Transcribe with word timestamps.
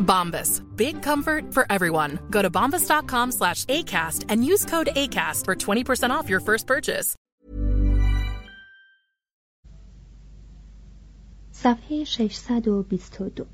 Bombas. 0.00 0.62
Big 0.76 1.02
comfort 1.02 1.54
for 1.54 1.66
everyone. 1.70 2.18
Go 2.30 2.42
to 2.42 2.50
bombas.com 2.50 3.32
slash 3.32 3.64
ACAST 3.66 4.26
and 4.28 4.44
use 4.44 4.64
code 4.64 4.88
ACAST 4.96 5.44
for 5.44 5.54
20% 5.54 6.10
off 6.10 6.28
your 6.28 6.40
first 6.40 6.66
purchase. 6.66 7.16
صفحه 11.52 12.04
622 12.04 13.46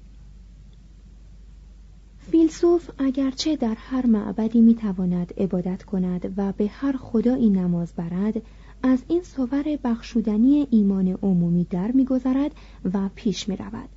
فیلسوف 2.30 2.90
اگرچه 2.98 3.56
در 3.56 3.74
هر 3.74 4.06
معبدی 4.06 4.60
می‌تواند 4.60 5.34
عبادت 5.38 5.82
کند 5.82 6.34
و 6.36 6.52
به 6.52 6.66
هر 6.66 6.96
خدایی 6.96 7.50
نماز 7.50 7.92
برد 7.92 8.42
از 8.82 9.04
این 9.08 9.22
صور 9.22 9.78
بخشودنی 9.84 10.66
ایمان 10.70 11.08
عمومی 11.22 11.64
در 11.64 11.92
میگذرد 11.92 12.50
و 12.94 13.10
پیش 13.14 13.48
می‌رود 13.48 13.88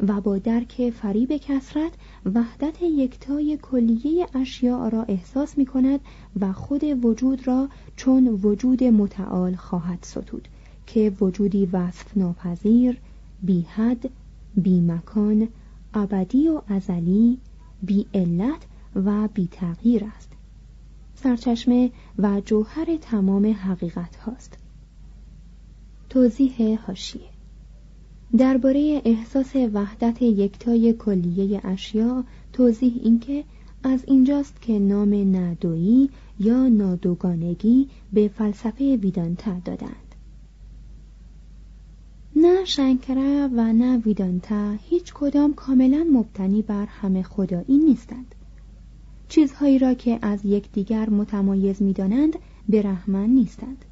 و 0.00 0.20
با 0.20 0.38
درک 0.38 0.90
فریب 0.90 1.36
کسرت 1.36 1.92
وحدت 2.34 2.82
یکتای 2.82 3.58
کلیه 3.62 4.26
اشیاء 4.34 4.88
را 4.88 5.02
احساس 5.02 5.58
می 5.58 5.66
کند 5.66 6.00
و 6.40 6.52
خود 6.52 7.04
وجود 7.04 7.46
را 7.46 7.68
چون 7.96 8.28
وجود 8.28 8.84
متعال 8.84 9.54
خواهد 9.54 9.98
ستود 10.02 10.48
که 10.86 11.12
وجودی 11.20 11.66
وصف 11.66 12.16
ناپذیر 12.16 12.98
بی 13.42 13.60
حد 13.60 14.10
بی 14.56 14.80
مکان 14.80 15.48
ابدی 15.94 16.48
و 16.48 16.62
ازلی 16.68 17.38
بی 17.82 18.06
علت 18.14 18.66
و 18.94 19.28
بی 19.28 19.48
تغییر 19.52 20.04
است. 20.16 20.32
سرچشمه 21.14 21.90
و 22.18 22.40
جوهر 22.40 22.96
تمام 22.96 23.52
حقیقت 23.52 24.16
هاست. 24.16 24.58
توضیح 26.08 26.80
هاشیه 26.86 27.35
درباره 28.38 29.02
احساس 29.04 29.56
وحدت 29.56 30.22
یکتای 30.22 30.92
کلیه 30.92 31.60
اشیا 31.64 32.24
توضیح 32.52 33.00
اینکه 33.02 33.44
از 33.82 34.04
اینجاست 34.06 34.62
که 34.62 34.78
نام 34.78 35.36
ندویی 35.36 36.10
یا 36.40 36.68
نادوگانگی 36.68 37.88
به 38.12 38.28
فلسفه 38.28 38.96
ویدانتا 38.96 39.58
دادند. 39.64 40.14
نه 42.36 42.64
شنکره 42.64 43.46
و 43.46 43.72
نه 43.72 43.98
ویدانتا 43.98 44.72
هیچ 44.72 45.14
کدام 45.14 45.54
کاملا 45.54 46.06
مبتنی 46.12 46.62
بر 46.62 46.86
همه 46.86 47.22
خدایی 47.22 47.78
نیستند. 47.78 48.34
چیزهایی 49.28 49.78
را 49.78 49.94
که 49.94 50.18
از 50.22 50.44
یکدیگر 50.44 51.10
متمایز 51.10 51.82
می‌دانند 51.82 52.36
برهمن 52.68 53.30
نیستند. 53.30 53.84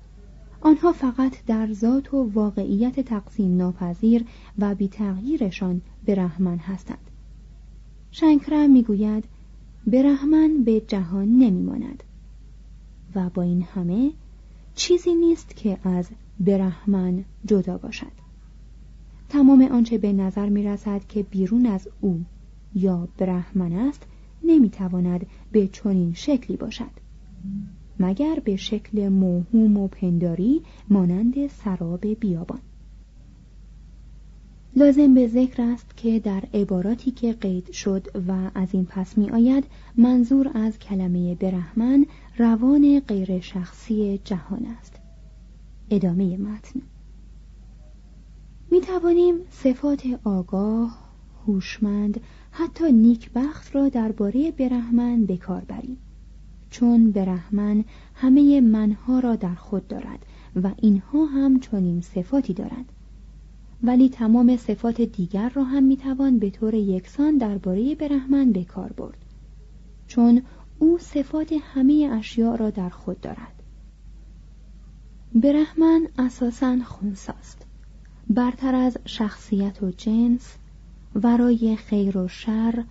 آنها 0.65 0.93
فقط 0.93 1.45
در 1.47 1.73
ذات 1.73 2.15
و 2.15 2.31
واقعیت 2.35 3.01
تقسیم 3.01 3.57
ناپذیر 3.57 4.25
و 4.59 4.75
بیتغییرشان 4.75 5.81
برهمن 6.07 6.59
هستند. 6.59 7.11
شنکرا 8.11 8.67
می‌گوید 8.67 9.25
برهمن 9.87 10.65
به 10.65 10.81
جهان 10.81 11.29
نمیماند. 11.29 12.03
و 13.15 13.31
با 13.31 13.43
این 13.43 13.63
همه 13.63 14.13
چیزی 14.75 15.15
نیست 15.15 15.57
که 15.57 15.79
از 15.89 16.09
برهمن 16.41 17.25
جدا 17.45 17.79
باشد. 17.79 18.13
تمام 19.29 19.63
آنچه 19.63 19.99
به 19.99 20.13
نظر 20.13 20.49
می 20.49 20.63
رسد 20.63 21.07
که 21.09 21.23
بیرون 21.23 21.67
از 21.67 21.89
او 22.01 22.25
یا 22.75 23.09
برهمن 23.19 23.73
است 23.73 24.03
نمی‌تواند 24.45 25.27
به 25.53 25.69
چنین 25.69 26.13
شکلی 26.15 26.57
باشد. 26.57 26.91
مگر 28.01 28.39
به 28.45 28.57
شکل 28.57 29.09
موهوم 29.09 29.77
و 29.77 29.89
پنداری 29.89 30.63
مانند 30.89 31.47
سراب 31.47 32.07
بیابان. 32.07 32.61
لازم 34.77 35.15
به 35.15 35.29
ذکر 35.29 35.63
است 35.63 35.97
که 35.97 36.19
در 36.19 36.43
عباراتی 36.55 37.11
که 37.11 37.33
قید 37.33 37.73
شد 37.73 38.07
و 38.29 38.51
از 38.55 38.69
این 38.73 38.85
پس 38.85 39.19
می 39.19 39.31
آید 39.31 39.65
منظور 39.97 40.51
از 40.55 40.79
کلمه 40.79 41.35
برهمن 41.35 42.07
روان 42.39 43.01
غیر 43.01 43.41
شخصی 43.41 44.21
جهان 44.25 44.67
است. 44.67 45.01
ادامه 45.91 46.37
متن. 46.37 46.81
می 48.71 48.81
توانیم 48.81 49.35
صفات 49.51 50.03
آگاه، 50.25 50.99
هوشمند، 51.47 52.21
حتی 52.51 52.93
نیکبخت 52.93 53.75
را 53.75 53.89
درباره 53.89 54.51
برهمن 54.51 55.25
به 55.25 55.37
کار 55.37 55.61
بریم. 55.61 55.97
چون 56.75 57.11
برهمن 57.11 57.85
همه 58.15 58.61
منها 58.61 59.19
را 59.19 59.37
در 59.37 59.55
خود 59.55 59.89
دارد 59.89 60.27
و 60.63 60.71
اینها 60.77 61.25
هم 61.25 61.61
چنین 61.61 62.01
صفاتی 62.01 62.55
دارند. 62.55 62.93
ولی 63.83 64.09
تمام 64.09 64.57
صفات 64.57 65.01
دیگر 65.01 65.49
را 65.49 65.65
هم 65.65 65.83
می‌توان 65.83 66.39
به 66.39 66.51
طور 66.51 66.75
یکسان 66.75 67.39
درباره 67.39 67.95
برهمن 67.95 68.53
به 68.53 68.65
کار 68.65 68.93
برد. 68.93 69.25
چون 70.07 70.43
او 70.79 70.99
صفات 70.99 71.55
همه 71.75 72.11
اشیاء 72.13 72.57
را 72.57 72.71
در 72.71 72.89
خود 72.89 73.21
دارد. 73.21 73.63
برهمن 75.35 76.09
اساسا 76.19 76.79
خونساست. 76.85 77.67
برتر 78.31 78.75
از 78.75 78.99
شخصیت 79.05 79.83
و 79.83 79.91
جنس 79.91 80.57
ورای 81.15 81.77
خیر 81.77 82.19
و 82.19 82.29
شر 82.29 82.85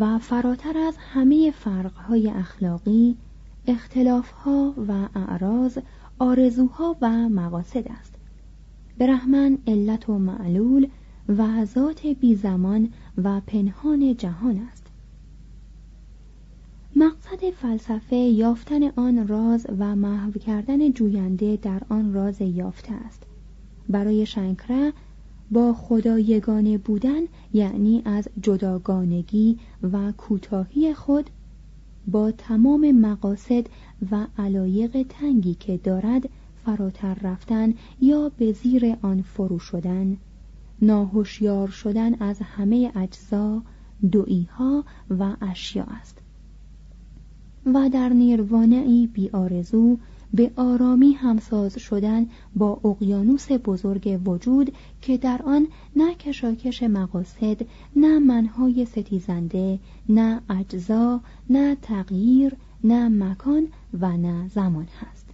و 0.00 0.18
فراتر 0.18 0.78
از 0.78 0.96
همه 0.98 1.50
فرقهای 1.50 2.30
اخلاقی 2.30 3.16
اختلافها 3.66 4.74
و 4.88 5.08
اعراض 5.14 5.78
آرزوها 6.18 6.96
و 7.00 7.28
مقاصد 7.28 7.88
است. 7.88 8.14
برهمن 8.98 9.58
علت 9.66 10.08
و 10.08 10.18
معلول 10.18 10.88
و 11.28 11.64
ذات 11.64 12.06
بی 12.06 12.34
زمان 12.34 12.92
و 13.16 13.40
پنهان 13.40 14.16
جهان 14.16 14.68
است. 14.72 14.86
مقصد 16.96 17.50
فلسفه 17.50 18.16
یافتن 18.16 18.88
آن 18.96 19.28
راز 19.28 19.66
و 19.78 19.96
محو 19.96 20.30
کردن 20.30 20.92
جوینده 20.92 21.56
در 21.56 21.82
آن 21.88 22.12
راز 22.14 22.40
یافته 22.40 22.92
است. 22.92 23.22
برای 23.88 24.26
شنکره 24.26 24.92
با 25.52 25.72
خدا 25.72 26.18
یگانه 26.18 26.78
بودن 26.78 27.20
یعنی 27.52 28.02
از 28.04 28.28
جداگانگی 28.42 29.58
و 29.92 30.12
کوتاهی 30.12 30.94
خود 30.94 31.30
با 32.06 32.30
تمام 32.30 32.92
مقاصد 32.92 33.66
و 34.10 34.26
علایق 34.38 35.06
تنگی 35.08 35.54
که 35.54 35.76
دارد 35.76 36.28
فراتر 36.64 37.14
رفتن 37.14 37.74
یا 38.00 38.32
به 38.38 38.52
زیر 38.52 38.96
آن 39.02 39.22
فرو 39.22 39.58
شدن 39.58 40.16
ناهوشیار 40.82 41.68
شدن 41.68 42.14
از 42.14 42.38
همه 42.42 42.92
اجزا 42.96 43.62
دویها 44.12 44.84
و 45.10 45.36
اشیا 45.40 45.84
است. 45.84 46.18
و 47.74 47.88
در 47.92 48.08
نیروانعی 48.08 49.06
بی 49.06 49.30
آرزو 49.30 49.98
به 50.34 50.50
آرامی 50.56 51.12
همساز 51.12 51.78
شدن 51.78 52.26
با 52.56 52.80
اقیانوس 52.84 53.52
بزرگ 53.52 54.20
وجود 54.26 54.72
که 55.00 55.16
در 55.18 55.42
آن 55.44 55.66
نه 55.96 56.14
کشاکش 56.14 56.82
مقاصد 56.82 57.56
نه 57.96 58.18
منهای 58.18 58.84
ستیزنده 58.84 59.78
نه 60.08 60.40
اجزا 60.50 61.20
نه 61.50 61.76
تغییر 61.82 62.56
نه 62.84 63.08
مکان 63.08 63.68
و 64.00 64.16
نه 64.16 64.48
زمان 64.48 64.88
هست. 65.00 65.26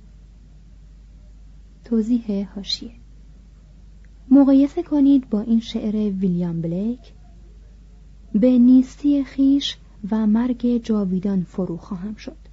توضیح 1.84 2.48
هاشیه 2.54 2.90
مقایسه 4.30 4.82
کنید 4.82 5.30
با 5.30 5.40
این 5.40 5.60
شعر 5.60 5.94
ویلیام 6.10 6.60
بلیک. 6.60 7.00
به 8.32 8.58
نیستی 8.58 9.24
خیش 9.24 9.76
و 10.10 10.26
مرگ 10.26 10.82
جاویدان 10.82 11.42
فرو 11.42 11.76
خواهم 11.76 12.14
شد. 12.14 12.47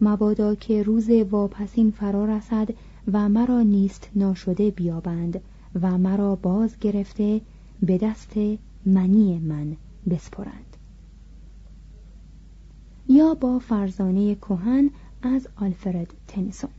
مبادا 0.00 0.54
که 0.54 0.82
روز 0.82 1.10
واپسین 1.10 1.90
فرا 1.90 2.24
رسد 2.24 2.68
و 3.12 3.28
مرا 3.28 3.62
نیست 3.62 4.10
ناشده 4.14 4.70
بیابند 4.70 5.40
و 5.82 5.98
مرا 5.98 6.36
باز 6.36 6.78
گرفته 6.78 7.40
به 7.82 7.98
دست 7.98 8.32
منی 8.86 9.38
من 9.38 9.76
بسپرند. 10.10 10.76
یا 13.08 13.34
با 13.34 13.58
فرزانه 13.58 14.34
کهن 14.34 14.90
از 15.22 15.48
آلفرد 15.56 16.14
تنیسون. 16.28 16.70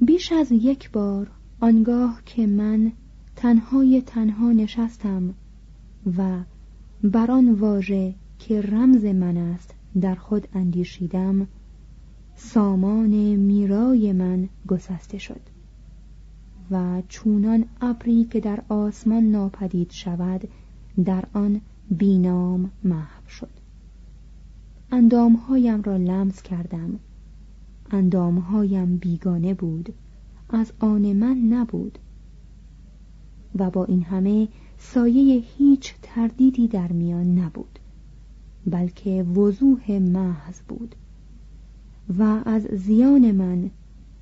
بیش 0.00 0.32
از 0.32 0.52
یک 0.52 0.90
بار 0.90 1.30
آنگاه 1.60 2.22
که 2.26 2.46
من 2.46 2.92
تنهای 3.36 4.02
تنها 4.06 4.52
نشستم 4.52 5.34
و 6.18 6.38
بر 7.04 7.30
آن 7.30 7.52
واژه 7.52 8.14
که 8.38 8.60
رمز 8.60 9.04
من 9.04 9.36
است 9.36 9.74
در 10.00 10.14
خود 10.14 10.48
اندیشیدم 10.54 11.48
سامان 12.36 13.10
میرای 13.36 14.12
من 14.12 14.48
گسسته 14.68 15.18
شد 15.18 15.40
و 16.70 17.02
چونان 17.08 17.64
ابری 17.80 18.24
که 18.24 18.40
در 18.40 18.62
آسمان 18.68 19.24
ناپدید 19.24 19.90
شود 19.90 20.48
در 21.04 21.24
آن 21.32 21.60
بینام 21.90 22.70
محو 22.84 23.28
شد. 23.28 23.50
اندامهایم 24.92 25.82
را 25.82 25.96
لمس 25.96 26.42
کردم. 26.42 26.98
اندامهایم 27.90 28.96
بیگانه 28.96 29.54
بود 29.54 29.94
از 30.50 30.72
آن 30.78 31.12
من 31.12 31.36
نبود. 31.36 31.98
و 33.54 33.70
با 33.70 33.84
این 33.84 34.02
همه 34.02 34.48
سایه 34.78 35.44
هیچ 35.58 35.94
تردیدی 36.02 36.68
در 36.68 36.92
میان 36.92 37.38
نبود. 37.38 37.79
بلکه 38.66 39.22
وضوح 39.22 39.92
محض 39.92 40.60
بود. 40.68 40.94
و 42.18 42.42
از 42.44 42.62
زیان 42.62 43.32
من 43.32 43.70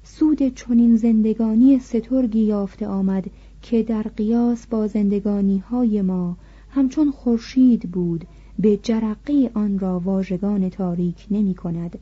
سود 0.02 0.54
چنین 0.54 0.96
زندگانی 0.96 1.78
سترگی 1.78 2.40
یافته 2.40 2.86
آمد 2.86 3.30
که 3.62 3.82
در 3.82 4.02
قیاس 4.02 4.66
با 4.66 4.86
زندگانی 4.86 5.58
های 5.58 6.02
ما 6.02 6.36
همچون 6.70 7.10
خورشید 7.10 7.90
بود 7.90 8.24
به 8.58 8.76
جرقه 8.76 9.50
آن 9.54 9.78
را 9.78 10.00
واژگان 10.00 10.70
تاریک 10.70 11.26
نمی 11.30 11.54
کند. 11.54 11.98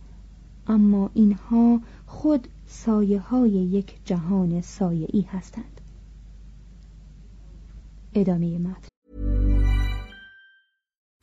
اما 0.66 1.10
اینها 1.14 1.80
خود 2.06 2.48
سایه 2.66 3.20
های 3.20 3.50
یک 3.50 3.96
جهان 4.04 4.60
سایه 4.60 5.06
ای 5.12 5.20
هستند. 5.20 5.80
ادامه 8.14 8.58
متن. 8.58 8.95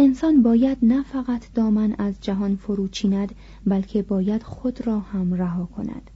انسان 0.00 0.42
باید 0.42 0.78
نه 0.82 1.02
فقط 1.02 1.52
دامن 1.54 1.94
از 1.98 2.14
جهان 2.20 2.56
فرو 2.56 2.88
چیند 2.88 3.34
بلکه 3.66 4.02
باید 4.02 4.42
خود 4.42 4.86
را 4.86 5.00
هم 5.00 5.34
رها 5.34 5.66
کند. 5.66 6.10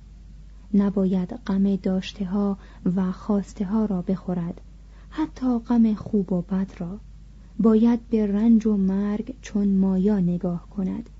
نباید 0.75 1.35
غم 1.47 1.77
داشته 1.77 2.25
ها 2.25 2.59
و 2.97 3.13
خواسته 3.13 3.65
ها 3.65 3.85
را 3.85 4.03
بخورد 4.03 4.61
حتی 5.11 5.59
غم 5.59 5.95
خوب 5.95 6.33
و 6.33 6.43
بد 6.43 6.71
را. 6.79 7.01
باید 7.59 8.01
به 8.11 8.27
رنج 8.27 8.67
و 8.67 8.77
مرگ 8.77 9.35
چون 9.41 9.69
مایا 9.69 10.21
نگاه 10.21 10.69
کند. 10.71 11.11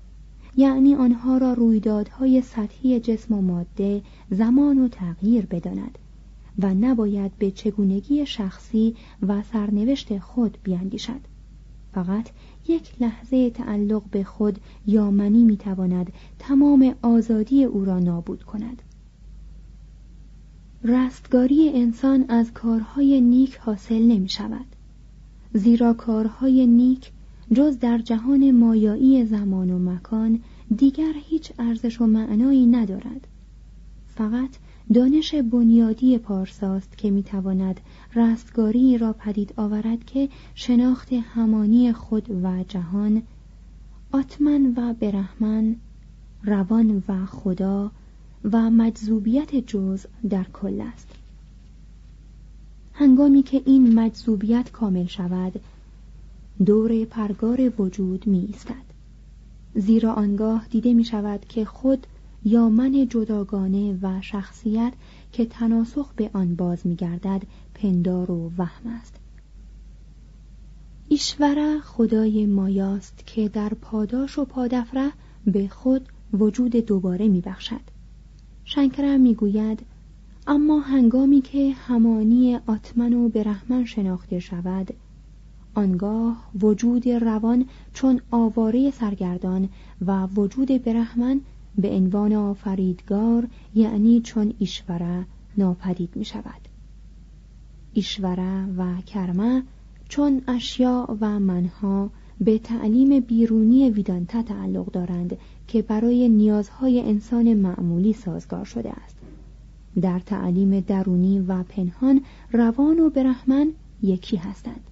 یعنی 0.57 0.95
آنها 0.95 1.37
را 1.37 1.53
رویدادهای 1.53 2.41
سطحی 2.41 2.99
جسم 2.99 3.35
و 3.35 3.41
ماده 3.41 4.01
زمان 4.29 4.79
و 4.79 4.87
تغییر 4.87 5.45
بداند 5.45 5.97
و 6.59 6.73
نباید 6.73 7.31
به 7.37 7.51
چگونگی 7.51 8.25
شخصی 8.25 8.95
و 9.27 9.43
سرنوشت 9.43 10.19
خود 10.19 10.57
بیاندیشد 10.63 11.32
فقط 11.93 12.29
یک 12.67 13.01
لحظه 13.01 13.49
تعلق 13.49 14.03
به 14.11 14.23
خود 14.23 14.59
یا 14.87 15.11
منی 15.11 15.43
می‌تواند 15.43 16.13
تمام 16.39 16.95
آزادی 17.01 17.63
او 17.63 17.85
را 17.85 17.99
نابود 17.99 18.43
کند. 18.43 18.81
رستگاری 20.83 21.69
انسان 21.69 22.25
از 22.29 22.53
کارهای 22.53 23.21
نیک 23.21 23.55
حاصل 23.57 24.01
نمی 24.01 24.29
شود 24.29 24.65
زیرا 25.53 25.93
کارهای 25.93 26.67
نیک 26.67 27.11
جز 27.53 27.79
در 27.79 27.97
جهان 27.97 28.51
مایایی 28.51 29.25
زمان 29.25 29.69
و 29.69 29.79
مکان 29.79 30.39
دیگر 30.77 31.13
هیچ 31.15 31.51
ارزش 31.59 32.01
و 32.01 32.05
معنایی 32.05 32.65
ندارد. 32.65 33.27
فقط 34.07 34.49
دانش 34.93 35.35
بنیادی 35.35 36.17
پارساست 36.17 36.97
که 36.97 37.11
می‌تواند 37.11 37.79
رستگاری 38.15 38.97
را 38.97 39.13
پدید 39.13 39.53
آورد 39.57 40.05
که 40.05 40.29
شناخت 40.55 41.13
همانی 41.13 41.93
خود 41.93 42.29
و 42.43 42.63
جهان 42.63 43.23
آتمن 44.11 44.73
و 44.75 44.93
برهمن 44.93 45.75
روان 46.43 47.03
و 47.07 47.25
خدا 47.25 47.91
و 48.51 48.69
مجذوبیت 48.69 49.55
جز 49.55 50.05
در 50.29 50.43
کل 50.43 50.81
است. 50.81 51.07
هنگامی 52.93 53.43
که 53.43 53.61
این 53.65 53.99
مجذوبیت 53.99 54.71
کامل 54.71 55.05
شود 55.05 55.61
دور 56.65 57.05
پرگار 57.05 57.81
وجود 57.81 58.27
می 58.27 58.45
ایستد 58.47 58.93
زیرا 59.75 60.13
آنگاه 60.13 60.67
دیده 60.69 60.93
می 60.93 61.03
شود 61.03 61.45
که 61.49 61.65
خود 61.65 62.07
یا 62.45 62.69
من 62.69 63.07
جداگانه 63.09 63.99
و 64.01 64.21
شخصیت 64.21 64.93
که 65.31 65.45
تناسخ 65.45 66.13
به 66.15 66.29
آن 66.33 66.55
باز 66.55 66.87
میگردد 66.87 67.41
پندار 67.73 68.31
و 68.31 68.51
وهم 68.57 68.87
است. 69.01 69.15
ایشوره 71.07 71.79
خدای 71.79 72.45
مایاست 72.45 73.23
که 73.25 73.49
در 73.49 73.69
پاداش 73.69 74.39
و 74.39 74.45
پادفره 74.45 75.11
به 75.45 75.67
خود 75.67 76.07
وجود 76.33 76.71
دوباره 76.71 77.27
میبخشد. 77.27 77.81
شنکره 78.65 79.17
می‌گوید 79.17 79.79
اما 80.47 80.79
هنگامی 80.79 81.41
که 81.41 81.71
همانی 81.71 82.59
آتمن 82.67 83.13
و 83.13 83.29
برهمن 83.29 83.85
شناخته 83.85 84.39
شود 84.39 84.93
آنگاه 85.75 86.49
وجود 86.61 87.09
روان 87.09 87.65
چون 87.93 88.21
آواره 88.31 88.91
سرگردان 88.91 89.69
و 90.05 90.27
وجود 90.27 90.83
برهمن 90.83 91.41
به 91.77 91.89
عنوان 91.89 92.33
آفریدگار 92.33 93.47
یعنی 93.75 94.21
چون 94.21 94.53
ایشوره 94.59 95.25
ناپدید 95.57 96.15
می 96.15 96.25
شود 96.25 96.61
ایشوره 97.93 98.65
و 98.77 99.01
کرمه 99.01 99.63
چون 100.09 100.41
اشیاء 100.47 101.17
و 101.21 101.39
منها 101.39 102.09
به 102.41 102.57
تعلیم 102.57 103.19
بیرونی 103.19 103.89
ویدانتا 103.89 104.41
تعلق 104.41 104.91
دارند 104.91 105.37
که 105.67 105.81
برای 105.81 106.29
نیازهای 106.29 107.01
انسان 107.01 107.53
معمولی 107.53 108.13
سازگار 108.13 108.65
شده 108.65 108.91
است. 108.91 109.17
در 110.01 110.19
تعلیم 110.19 110.79
درونی 110.79 111.39
و 111.39 111.63
پنهان 111.63 112.21
روان 112.51 112.99
و 112.99 113.09
برهمن 113.09 113.71
یکی 114.01 114.37
هستند. 114.37 114.89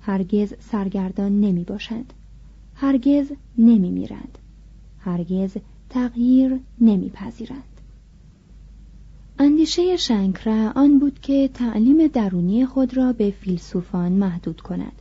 هرگز 0.00 0.54
سرگردان 0.60 1.40
نمی 1.40 1.64
باشند 1.64 2.12
هرگز 2.74 3.32
نمی 3.58 3.90
میرند 3.90 4.38
هرگز 4.98 5.56
تغییر 5.94 6.60
نمیپذیرند. 6.80 7.80
اندیشه 9.38 9.96
شنکره 9.96 10.72
آن 10.74 10.98
بود 10.98 11.18
که 11.20 11.50
تعلیم 11.54 12.06
درونی 12.06 12.66
خود 12.66 12.96
را 12.96 13.12
به 13.12 13.30
فیلسوفان 13.30 14.12
محدود 14.12 14.60
کند 14.60 14.92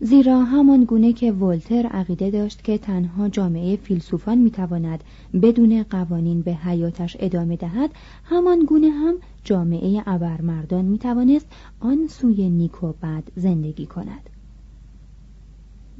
زیرا 0.00 0.44
همان 0.44 0.84
گونه 0.84 1.12
که 1.12 1.32
ولتر 1.32 1.86
عقیده 1.86 2.30
داشت 2.30 2.64
که 2.64 2.78
تنها 2.78 3.28
جامعه 3.28 3.76
فیلسوفان 3.76 4.38
می‌تواند 4.38 5.04
بدون 5.42 5.82
قوانین 5.82 6.42
به 6.42 6.54
حیاتش 6.54 7.16
ادامه 7.20 7.56
دهد 7.56 7.90
همان 8.24 8.64
گونه 8.64 8.90
هم 8.90 9.14
جامعه 9.44 10.02
ابرمردان 10.06 10.84
می‌توانست 10.84 11.46
آن 11.80 12.06
سوی 12.06 12.50
نیک 12.50 12.82
و 12.82 12.92
بد 12.92 13.24
زندگی 13.36 13.86
کند. 13.86 14.30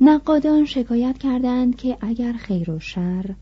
نقادان 0.00 0.64
شکایت 0.64 1.19
کردند 1.19 1.76
که 1.76 1.99
اگر 2.00 2.33
خیر 2.33 2.71
و 2.71 2.78
شر 2.78 3.35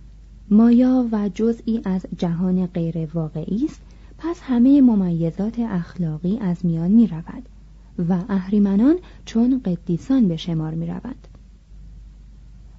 مایا 0.53 1.09
و 1.13 1.29
جزئی 1.35 1.81
از 1.85 2.07
جهان 2.19 2.67
غیر 2.67 3.09
واقعی 3.15 3.65
است 3.65 3.81
پس 4.19 4.41
همه 4.43 4.81
ممیزات 4.81 5.59
اخلاقی 5.59 6.39
از 6.39 6.67
میان 6.67 6.91
می 6.91 7.07
رود 7.07 7.43
و 8.09 8.25
اهریمنان 8.29 8.97
چون 9.25 9.61
قدیسان 9.65 10.29
به 10.29 10.37
شمار 10.37 10.75
می 10.75 10.87
رود. 10.87 11.17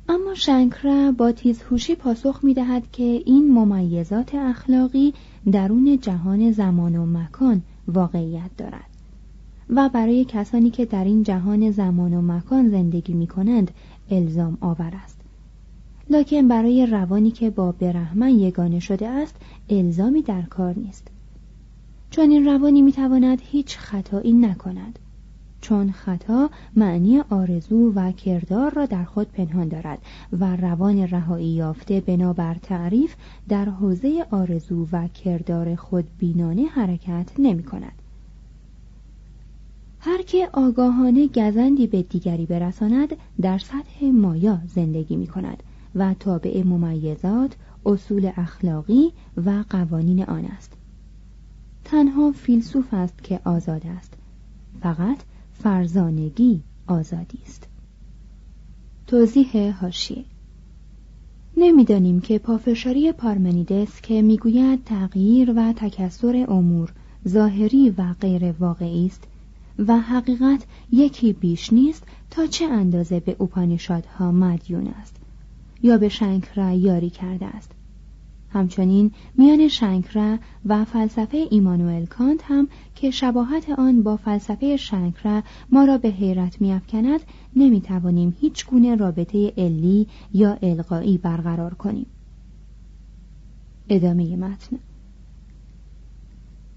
اما 0.09 0.33
شنکره 0.33 1.11
با 1.11 1.31
تیزهوشی 1.31 1.95
پاسخ 1.95 2.39
می 2.43 2.53
دهد 2.53 2.91
که 2.91 3.03
این 3.25 3.51
ممیزات 3.53 4.35
اخلاقی 4.35 5.13
درون 5.51 5.99
جهان 6.01 6.51
زمان 6.51 6.95
و 6.95 7.05
مکان 7.05 7.61
واقعیت 7.87 8.49
دارد 8.57 8.89
و 9.69 9.89
برای 9.89 10.25
کسانی 10.25 10.69
که 10.69 10.85
در 10.85 11.03
این 11.03 11.23
جهان 11.23 11.71
زمان 11.71 12.13
و 12.13 12.21
مکان 12.21 12.69
زندگی 12.69 13.13
می 13.13 13.27
کنند 13.27 13.71
الزام 14.11 14.57
آور 14.61 14.93
است 15.03 15.12
لکن 16.09 16.47
برای 16.47 16.85
روانی 16.85 17.31
که 17.31 17.49
با 17.49 17.71
برهمن 17.71 18.29
یگانه 18.29 18.79
شده 18.79 19.07
است 19.07 19.35
الزامی 19.69 20.21
در 20.21 20.41
کار 20.41 20.79
نیست. 20.79 21.07
چون 22.09 22.29
این 22.29 22.45
روانی 22.45 22.81
می‌تواند 22.81 23.41
هیچ 23.41 23.77
خطایی 23.77 24.33
نکند. 24.33 24.99
چون 25.61 25.91
خطا 25.91 26.49
معنی 26.75 27.19
آرزو 27.19 27.93
و 27.95 28.11
کردار 28.11 28.73
را 28.73 28.85
در 28.85 29.03
خود 29.03 29.31
پنهان 29.31 29.67
دارد 29.67 29.99
و 30.39 30.55
روان 30.55 31.07
رهایی 31.07 31.47
یافته 31.47 32.01
بنابر 32.01 32.53
تعریف 32.53 33.15
در 33.49 33.65
حوزه 33.65 34.25
آرزو 34.31 34.87
و 34.91 35.07
کردار 35.07 35.75
خود 35.75 36.05
بینانه 36.17 36.65
حرکت 36.65 37.31
نمی 37.39 37.63
کند. 37.63 38.01
هر 39.99 40.21
که 40.21 40.49
آگاهانه 40.53 41.27
گزندی 41.27 41.87
به 41.87 42.01
دیگری 42.01 42.45
برساند 42.45 43.15
در 43.41 43.57
سطح 43.57 44.05
مایا 44.13 44.59
زندگی 44.67 45.15
می 45.15 45.27
کند 45.27 45.63
و 45.95 46.13
تابع 46.13 46.63
ممیزات 46.63 47.55
اصول 47.85 48.31
اخلاقی 48.37 49.13
و 49.45 49.63
قوانین 49.69 50.23
آن 50.23 50.45
است. 50.45 50.73
تنها 51.83 52.31
فیلسوف 52.31 52.93
است 52.93 53.23
که 53.23 53.39
آزاد 53.43 53.81
است. 53.85 54.13
فقط 54.81 55.17
فرزانگی 55.53 56.61
آزادی 56.87 57.39
است. 57.45 57.67
توضیح 59.07 59.75
هاشیه. 59.81 60.25
نمی‌دانیم 61.57 62.21
که 62.21 62.39
پافشاری 62.39 63.11
پارمنیدس 63.11 64.01
که 64.01 64.21
می‌گوید 64.21 64.83
تغییر 64.83 65.53
و 65.55 65.73
تکسر 65.73 66.45
امور 66.49 66.93
ظاهری 67.27 67.89
و 67.89 68.13
غیر 68.21 68.51
واقعی 68.59 69.05
است 69.05 69.27
و 69.79 69.99
حقیقت 69.99 70.65
یکی 70.91 71.33
بیش 71.33 71.73
نیست 71.73 72.03
تا 72.29 72.47
چه 72.47 72.65
اندازه 72.65 73.19
به 73.19 73.35
اوپانیشادها 73.39 74.31
مدیون 74.31 74.87
است. 74.87 75.22
یا 75.83 75.97
به 75.97 76.09
شنکره 76.09 76.75
یاری 76.75 77.09
کرده 77.09 77.45
است. 77.45 77.71
همچنین 78.49 79.11
میان 79.37 79.67
شنکره 79.67 80.39
و 80.65 80.85
فلسفه 80.85 81.47
ایمانوئل 81.51 82.05
کانت 82.05 82.39
هم 82.43 82.67
که 82.95 83.11
شباهت 83.11 83.69
آن 83.69 84.03
با 84.03 84.17
فلسفه 84.17 84.77
شنکره 84.77 85.43
ما 85.71 85.83
را 85.85 85.97
به 85.97 86.09
حیرت 86.09 86.61
میافکند 86.61 87.19
نمی‌توانیم 87.55 88.35
هیچ 88.39 88.65
گونه 88.65 88.95
رابطه 88.95 89.53
علی 89.57 90.07
یا 90.33 90.57
القایی 90.61 91.17
برقرار 91.17 91.73
کنیم. 91.73 92.05
ادامه 93.89 94.35
متن. 94.35 94.79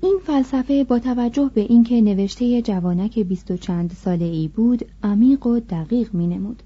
این 0.02 0.18
فلسفه 0.24 0.84
با 0.84 0.98
توجه 0.98 1.50
به 1.54 1.60
اینکه 1.60 2.00
نوشته 2.00 2.62
جوانک 2.62 3.18
بیست 3.18 3.50
و 3.50 3.56
چند 3.56 3.92
ساله 3.92 4.24
ای 4.24 4.48
بود 4.48 4.84
عمیق 5.02 5.46
و 5.46 5.60
دقیق 5.60 6.14
می 6.14 6.26
نمود. 6.26 6.62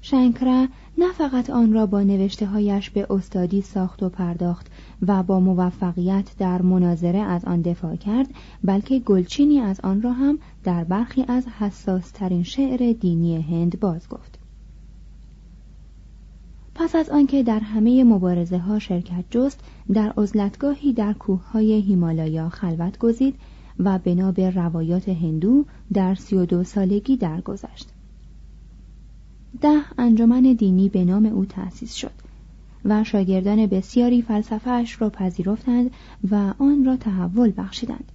شنکره 0.00 0.68
نه 0.98 1.12
فقط 1.12 1.50
آن 1.50 1.72
را 1.72 1.86
با 1.86 2.02
نوشته 2.02 2.46
هایش 2.46 2.90
به 2.90 3.06
استادی 3.10 3.62
ساخت 3.62 4.02
و 4.02 4.08
پرداخت 4.08 4.66
و 5.06 5.22
با 5.22 5.40
موفقیت 5.40 6.30
در 6.38 6.62
مناظره 6.62 7.18
از 7.18 7.44
آن 7.44 7.62
دفاع 7.62 7.96
کرد 7.96 8.26
بلکه 8.64 8.98
گلچینی 8.98 9.60
از 9.60 9.80
آن 9.80 10.02
را 10.02 10.12
هم 10.12 10.38
در 10.64 10.84
برخی 10.84 11.24
از 11.28 11.46
حساسترین 11.48 12.42
شعر 12.42 12.92
دینی 12.92 13.42
هند 13.42 13.80
باز 13.80 14.08
گفت 14.08 14.38
پس 16.74 16.96
از 16.96 17.10
آنکه 17.10 17.42
در 17.42 17.60
همه 17.60 18.04
مبارزه 18.04 18.58
ها 18.58 18.78
شرکت 18.78 19.24
جست 19.30 19.60
در 19.92 20.12
عزلتگاهی 20.16 20.92
در 20.92 21.12
کوه 21.12 21.50
های 21.50 21.80
هیمالایا 21.80 22.48
خلوت 22.48 22.98
گزید 22.98 23.34
و 23.78 23.98
بنا 23.98 24.32
به 24.32 24.50
روایات 24.50 25.08
هندو 25.08 25.64
در 25.92 26.14
سی 26.14 26.36
و 26.36 26.46
دو 26.46 26.64
سالگی 26.64 27.16
درگذشت. 27.16 27.95
ده 29.60 29.82
انجمن 29.98 30.42
دینی 30.42 30.88
به 30.88 31.04
نام 31.04 31.26
او 31.26 31.44
تأسیس 31.44 31.94
شد 31.94 32.12
و 32.84 33.04
شاگردان 33.04 33.66
بسیاری 33.66 34.22
فلسفهاش 34.22 35.00
را 35.02 35.10
پذیرفتند 35.10 35.90
و 36.30 36.54
آن 36.58 36.84
را 36.84 36.96
تحول 36.96 37.52
بخشیدند. 37.56 38.12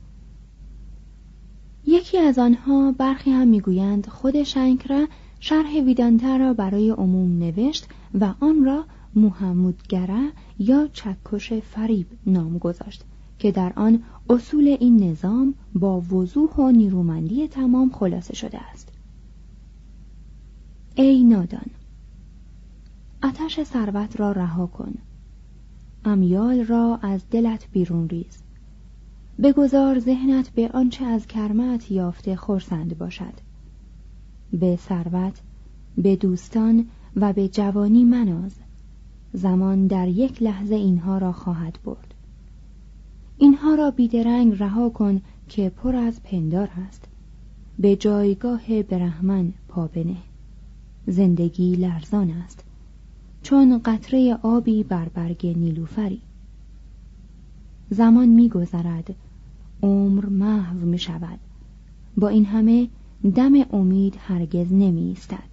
یکی 1.86 2.18
از 2.18 2.40
آنها 2.40 2.92
برخی 2.92 3.32
هم 3.32 3.48
می‌گویند 3.48 4.08
خود 4.08 4.44
شنکره 4.44 5.08
شرح 5.40 5.80
ویدانتا 5.86 6.36
را 6.36 6.54
برای 6.54 6.90
عموم 6.90 7.40
نوشت 7.40 7.88
و 8.20 8.34
آن 8.40 8.66
را 8.66 8.86
محمودگره 9.16 10.32
یا 10.60 10.88
چکش 10.94 11.54
فریب 11.54 12.08
نام 12.26 12.58
گذاشت 12.58 13.04
که 13.40 13.52
در 13.52 13.74
آن 13.76 14.04
اصول 14.30 14.78
این 14.80 15.04
نظام 15.04 15.54
با 15.76 16.02
وضوح 16.02 16.50
و 16.50 16.72
نیرومندی 16.72 17.48
تمام 17.48 17.90
خلاصه 17.90 18.36
شده 18.36 18.60
است. 18.72 18.91
ای 20.96 21.24
نادان 21.24 21.66
آتش 23.24 23.64
ثروت 23.64 24.20
را 24.20 24.32
رها 24.32 24.68
کن. 24.68 24.94
امیال 26.06 26.66
را 26.66 27.00
از 27.02 27.30
دلت 27.30 27.68
بیرون 27.72 28.10
ریز. 28.10 28.44
بگذار 29.44 30.00
ذهنت 30.00 30.50
به 30.50 30.70
آنچه 30.74 31.06
از 31.06 31.28
کرمت 31.28 31.92
یافته 31.92 32.36
خورسند 32.36 32.98
باشد. 32.98 33.34
به 34.54 34.76
ثروت 34.76 35.42
به 35.98 36.16
دوستان 36.16 36.88
و 37.16 37.34
به 37.34 37.48
جوانی 37.48 38.04
مناز. 38.04 38.56
زمان 39.34 39.88
در 39.88 40.08
یک 40.08 40.44
لحظه 40.44 40.76
اینها 40.76 41.18
را 41.18 41.32
خواهد 41.32 41.80
برد. 41.86 42.14
اینها 43.38 43.76
را 43.76 43.92
بیدرنگ 43.92 44.56
رها 44.60 44.90
کن 44.90 45.22
که 45.50 45.70
پر 45.70 45.96
از 45.96 46.24
پندار 46.24 46.70
است. 46.88 47.08
به 47.80 47.96
جایگاه 47.96 48.84
برهمن 48.84 49.54
پا 49.68 49.88
بنه. 49.88 50.18
زندگی 51.12 51.76
لرزان 51.76 52.32
است. 52.32 52.64
چون 53.44 53.82
قطره 53.86 54.38
آبی 54.44 54.84
بر 54.84 55.10
برگ 55.10 55.48
نیلوفری. 55.48 56.22
زمان 57.90 58.30
میگذرد 58.30 59.16
عمر 59.84 60.26
محو 60.26 60.78
می 60.78 60.98
شود 60.98 61.40
با 62.18 62.28
این 62.28 62.46
همه 62.46 62.90
دم 63.36 63.54
امید 63.74 64.16
هرگز 64.20 64.74
نمی 64.74 65.02
ایستد 65.02 65.50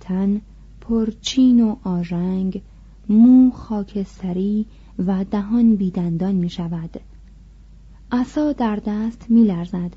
تن 0.00 0.40
پرچین 0.80 1.60
و 1.60 1.76
آژنگ 1.84 2.62
مو 3.08 3.50
خاکستری 3.50 4.66
و 5.06 5.24
دهان 5.24 5.76
بیدندان 5.76 6.34
می 6.34 6.50
شود 6.50 7.00
عصا 8.12 8.52
در 8.52 8.76
دست 8.86 9.26
می 9.30 9.42
لرزد 9.42 9.96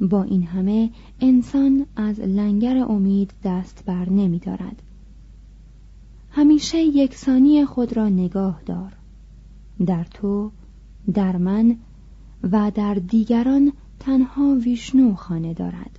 با 0.00 0.22
این 0.22 0.42
همه 0.42 0.90
انسان 1.20 1.86
از 1.96 2.20
لنگر 2.20 2.76
امید 2.76 3.32
دست 3.44 3.84
بر 3.86 4.10
نمی 4.10 4.38
دارد. 4.38 4.82
همیشه 6.30 6.78
یکسانی 6.78 7.64
خود 7.64 7.96
را 7.96 8.08
نگاه 8.08 8.62
دار. 8.66 8.92
در 9.86 10.04
تو 10.04 10.50
در 11.14 11.36
من 11.36 11.76
و 12.42 12.72
در 12.74 12.94
دیگران 12.94 13.72
تنها 13.98 14.54
ویشنو 14.64 15.14
خانه 15.14 15.54
دارد. 15.54 15.98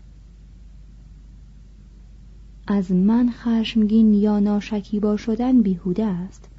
از 2.68 2.92
من 2.92 3.30
خشمگین 3.32 4.14
یا 4.14 4.40
ناشکیبا 4.40 5.18
شدن 5.18 5.62
بیهوده 5.62 6.06
است. 6.06 6.50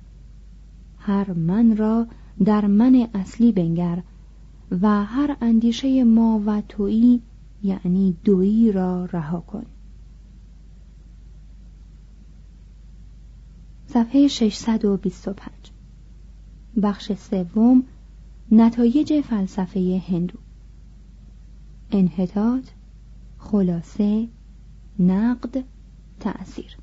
هر 0.99 1.32
من 1.32 1.76
را 1.76 2.06
در 2.44 2.66
من 2.66 3.08
اصلی 3.14 3.52
بنگر 3.52 4.02
و 4.82 5.04
هر 5.04 5.37
اندیشه 5.40 6.04
ما 6.04 6.42
و 6.46 6.62
تویی 6.68 7.22
یعنی 7.62 8.16
دویی 8.25 8.73
را 8.73 9.04
رها 9.04 9.40
کن. 9.40 9.64
صفحه 13.87 14.28
625 14.28 15.50
بخش 16.83 17.12
سوم 17.12 17.83
نتایج 18.52 19.21
فلسفه 19.21 20.02
هندو. 20.09 20.38
انحطاط 21.90 22.64
خلاصه 23.38 24.28
نقد 24.99 25.64
تأثیر. 26.21 26.76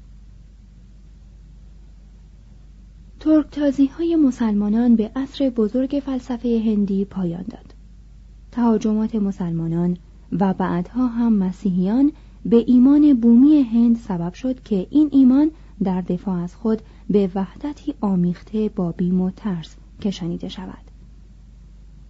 ترکتازی 3.19 3.85
های 3.85 4.15
مسلمانان 4.15 4.95
به 4.95 5.11
عصر 5.15 5.49
بزرگ 5.49 6.01
فلسفه 6.05 6.61
هندی 6.65 7.05
پایان 7.05 7.43
داد. 7.43 7.75
تهاجمات 8.51 9.15
مسلمانان 9.15 9.97
و 10.31 10.53
بعدها 10.53 11.07
هم 11.07 11.33
مسیحیان 11.33 12.11
به 12.45 12.63
ایمان 12.67 13.13
بومی 13.13 13.61
هند 13.61 13.97
سبب 13.97 14.33
شد 14.33 14.63
که 14.63 14.87
این 14.89 15.09
ایمان 15.11 15.51
در 15.83 16.01
دفاع 16.01 16.35
از 16.35 16.55
خود 16.55 16.81
به 17.09 17.31
وحدتی 17.35 17.93
آمیخته 18.01 18.69
با 18.75 18.91
بیم 18.91 19.21
و 19.21 19.31
ترس 19.31 19.75
کشانیده 20.01 20.49
شود. 20.49 20.91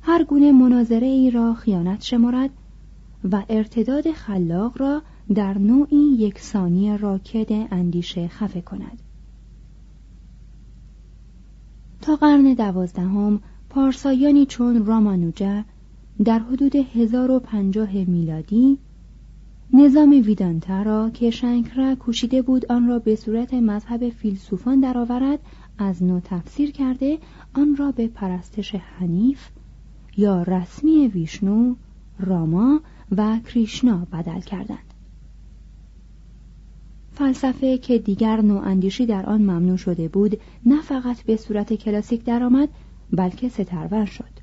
هر 0.02 0.24
گونه 0.24 0.52
مناظره 0.52 1.08
ای 1.08 1.32
را 1.32 1.54
خیانت 1.54 2.04
شمارد 2.04 2.50
و 3.32 3.44
ارتداد 3.50 4.12
خلاق 4.12 4.82
را 4.82 5.02
در 5.36 5.58
نوعی 5.58 5.98
یکسانی 5.98 6.98
راکد 6.98 7.68
اندیشه 7.72 8.28
خفه 8.28 8.62
کند. 8.62 9.02
تا 12.02 12.16
قرن 12.16 12.54
دوازدهم 12.54 13.40
پارسایانی 13.70 14.46
چون 14.46 14.86
رامانوجا 14.86 15.64
در 16.26 16.40
حدود 16.40 16.76
1050 16.76 17.94
میلادی 17.94 18.78
نظام 19.74 20.10
ویدانتا 20.10 20.82
را 20.82 21.10
که 21.10 21.32
شنکرا 21.32 21.96
کوشیده 21.96 22.42
بود 22.42 22.72
آن 22.72 22.88
را 22.88 23.00
به 23.00 23.16
صورت 23.16 23.54
مذهب 23.54 24.10
فیلسوفان 24.10 24.80
درآورد 24.80 25.40
از 25.78 26.04
نو 26.04 26.20
تفسیر 26.20 26.72
کرده 26.72 27.18
آن 27.54 27.76
را 27.76 27.92
به 27.92 28.08
پرستش 28.08 28.76
حنیف 28.76 29.50
یا 30.18 30.44
رسمی 30.44 31.08
ویشنو، 31.08 31.76
راما 32.20 32.82
و 33.18 33.40
کریشنا 33.40 34.08
بدل 34.14 34.40
کردند. 34.40 34.94
فلسفه 37.12 37.78
که 37.78 37.98
دیگر 37.98 38.42
نواندیشی 38.42 39.06
در 39.06 39.26
آن 39.26 39.42
ممنوع 39.42 39.78
شده 39.78 40.08
بود 40.08 40.42
نه 40.66 40.82
فقط 40.82 41.24
به 41.24 41.36
صورت 41.36 41.74
کلاسیک 41.74 42.24
درآمد 42.24 42.70
بلکه 43.12 43.50
سترور 43.50 44.06
شد. 44.06 44.39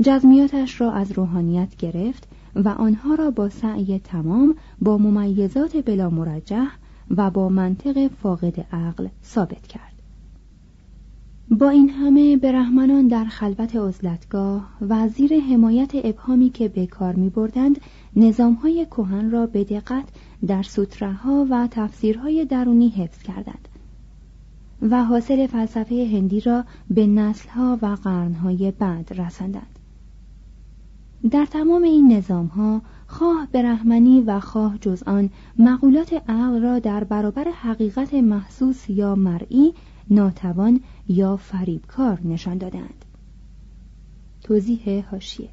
جزمیاتش 0.00 0.80
را 0.80 0.92
از 0.92 1.12
روحانیت 1.12 1.76
گرفت 1.76 2.28
و 2.54 2.68
آنها 2.68 3.14
را 3.14 3.30
با 3.30 3.48
سعی 3.48 3.98
تمام 3.98 4.54
با 4.80 4.98
ممیزات 4.98 5.76
بلا 5.76 6.10
مرجح 6.10 6.68
و 7.10 7.30
با 7.30 7.48
منطق 7.48 8.08
فاقد 8.22 8.60
عقل 8.72 9.08
ثابت 9.24 9.66
کرد. 9.66 9.92
با 11.50 11.68
این 11.68 11.90
همه 11.90 12.36
برهمنان 12.36 13.08
در 13.08 13.24
خلوت 13.24 13.76
عزلتگاه 13.76 14.68
و 14.88 15.08
زیر 15.08 15.40
حمایت 15.40 15.90
ابهامی 15.94 16.50
که 16.50 16.68
به 16.68 16.86
کار 16.86 17.14
می 17.14 17.30
بردند 17.30 17.80
نظامهای 18.16 18.86
کهن 18.90 19.30
را 19.30 19.46
به 19.46 19.64
دقت 19.64 20.04
در 20.46 20.62
سوترهها 20.62 21.46
و 21.50 21.68
تفسیرهای 21.70 22.44
درونی 22.44 22.88
حفظ 22.88 23.22
کردند 23.22 23.68
و 24.90 25.04
حاصل 25.04 25.46
فلسفه 25.46 26.08
هندی 26.12 26.40
را 26.40 26.64
به 26.90 27.06
نسلها 27.06 27.78
و 27.82 27.86
قرنهای 27.86 28.70
بعد 28.70 29.20
رساندند 29.20 29.71
در 31.30 31.46
تمام 31.46 31.82
این 31.82 32.12
نظامها 32.12 32.82
خواه 33.06 33.48
برهمنی 33.52 34.20
و 34.20 34.40
خواه 34.40 34.78
جز 34.78 35.02
آن 35.02 35.30
مقولات 35.58 36.12
عقل 36.12 36.60
را 36.62 36.78
در 36.78 37.04
برابر 37.04 37.44
حقیقت 37.44 38.14
محسوس 38.14 38.90
یا 38.90 39.14
مرئی 39.14 39.74
ناتوان 40.10 40.80
یا 41.08 41.36
فریبکار 41.36 42.20
نشان 42.24 42.58
دادند. 42.58 43.04
توضیح 44.42 45.04
هاشیه 45.10 45.48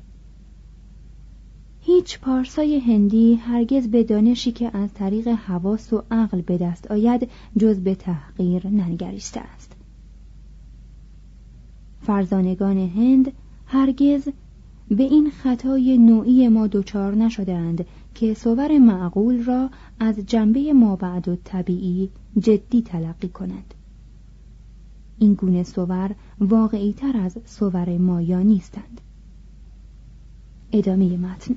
هیچ 1.82 2.20
پارسای 2.20 2.80
هندی 2.80 3.36
هرگز 3.36 3.88
به 3.88 4.04
دانشی 4.04 4.52
که 4.52 4.78
از 4.78 4.94
طریق 4.94 5.28
حواس 5.28 5.94
و 5.94 6.04
عقل 6.12 6.42
به 6.42 6.58
دست 6.58 6.92
آید 6.92 7.30
جز 7.58 7.80
به 7.80 7.96
تحقیر 7.96 8.68
ننگریسته 8.68 9.40
است. 9.40 9.76
فرزانگان 12.02 12.78
هند 12.78 13.32
هرگز 13.66 14.30
به 14.90 15.04
این 15.04 15.30
خطای 15.30 15.98
نوعی 15.98 16.48
ما 16.48 16.68
دچار 16.68 17.16
نشدهاند 17.16 17.86
که 18.16 18.34
صور 18.34 18.78
معقول 18.78 19.44
را 19.44 19.70
از 20.00 20.20
جنبه 20.20 20.74
مابعد 20.74 21.28
و 21.28 21.36
طبیعی 21.44 22.10
جدی 22.40 22.82
تلقی 22.82 23.28
کنند 23.28 23.74
این 25.20 25.34
گونه 25.34 25.64
صور 25.64 26.16
واقعی 26.40 26.94
تر 26.94 27.18
از 27.18 27.38
صور 27.46 27.98
مایا 27.98 28.42
نیستند. 28.42 29.02
ادامه 30.72 31.18
متن. 31.18 31.56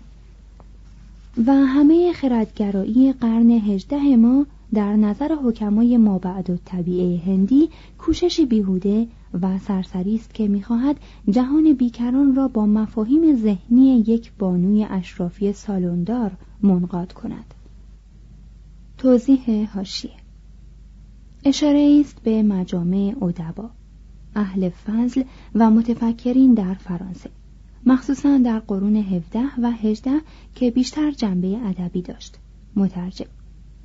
و 1.47 1.53
همه 1.53 2.13
خردگرایی 2.13 3.13
قرن 3.13 3.51
هجده 3.51 4.17
ما 4.17 4.47
در 4.75 4.97
نظر 4.97 5.35
حکمای 5.45 5.97
مابعد 5.97 6.51
و 6.51 6.57
طبیعه 6.65 7.21
هندی 7.27 7.69
کوششی 7.99 8.47
بیهوده 8.47 9.07
و 9.43 9.59
سرسری 9.59 10.15
است 10.15 10.35
که 10.35 10.49
می‌خواهد 10.49 10.97
جهان 11.31 11.73
بیکران 11.73 12.35
را 12.35 12.49
با 12.49 12.67
مفاهیم 12.67 13.37
ذهنی 13.37 14.05
یک 14.07 14.33
بانوی 14.39 14.87
اشرافی 14.91 15.53
سالوندار 15.53 16.31
منقاد 16.63 17.13
کند. 17.13 17.55
توضیح 18.99 19.71
هاشیه 19.75 20.13
اشاره 21.45 21.99
است 22.01 22.23
به 22.23 22.43
مجامع 22.43 23.15
ادبا 23.23 23.71
اهل 24.35 24.69
فضل 24.69 25.23
و 25.55 25.71
متفکرین 25.71 26.55
در 26.55 26.75
فرانسه 26.75 27.31
مخصوصا 27.87 28.39
در 28.39 28.59
قرون 28.59 28.97
17 28.97 29.41
و 29.63 29.71
18 29.71 30.11
که 30.55 30.71
بیشتر 30.71 31.11
جنبه 31.11 31.59
ادبی 31.65 32.03
داشت. 32.03 32.39
مترجم 32.77 33.27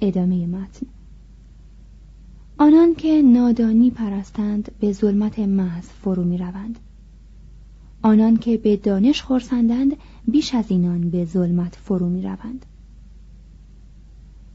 ادامه 0.01 0.45
متن. 0.45 0.87
آنان 2.59 2.95
که 2.95 3.21
نادانی 3.21 3.91
پرستند 3.91 4.71
به 4.79 4.91
ظلمت 4.91 5.39
محض 5.39 5.85
فرو 5.85 6.23
می 6.23 6.37
روند. 6.37 6.79
آنان 8.01 8.37
که 8.37 8.57
به 8.57 8.77
دانش 8.77 9.21
خورسندند 9.21 9.97
بیش 10.27 10.55
از 10.55 10.71
اینان 10.71 11.09
به 11.09 11.25
ظلمت 11.25 11.75
فرو 11.75 12.09
می 12.09 12.21
روند. 12.21 12.65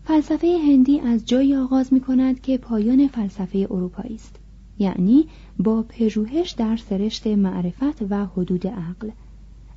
فلسفه 0.05 0.59
هندی 0.67 1.01
از 1.01 1.27
جایی 1.27 1.57
آغاز 1.57 1.93
می 1.93 2.01
کند 2.01 2.41
که 2.41 2.59
پایان 2.59 3.09
فلسفه 3.09 3.69
اروپایی 3.71 4.15
است 4.15 4.37
یعنی 4.79 5.27
با 5.59 5.83
پژوهش 5.83 6.51
در 6.51 6.77
سرشت 6.77 7.27
معرفت 7.27 8.03
و 8.11 8.27
حدود 8.27 8.67
عقل 8.67 9.11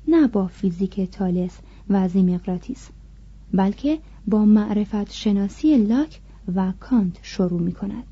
نه 0.08 0.26
با 0.26 0.46
فیزیک 0.46 1.10
تالس 1.10 1.58
و 1.90 2.08
زیمقراتیس 2.08 2.88
بلکه 3.54 3.98
با 4.26 4.44
معرفت 4.44 5.12
شناسی 5.12 5.76
لاک 5.76 6.20
و 6.54 6.72
کانت 6.80 7.18
شروع 7.22 7.60
می 7.60 7.72
کند 7.72 8.04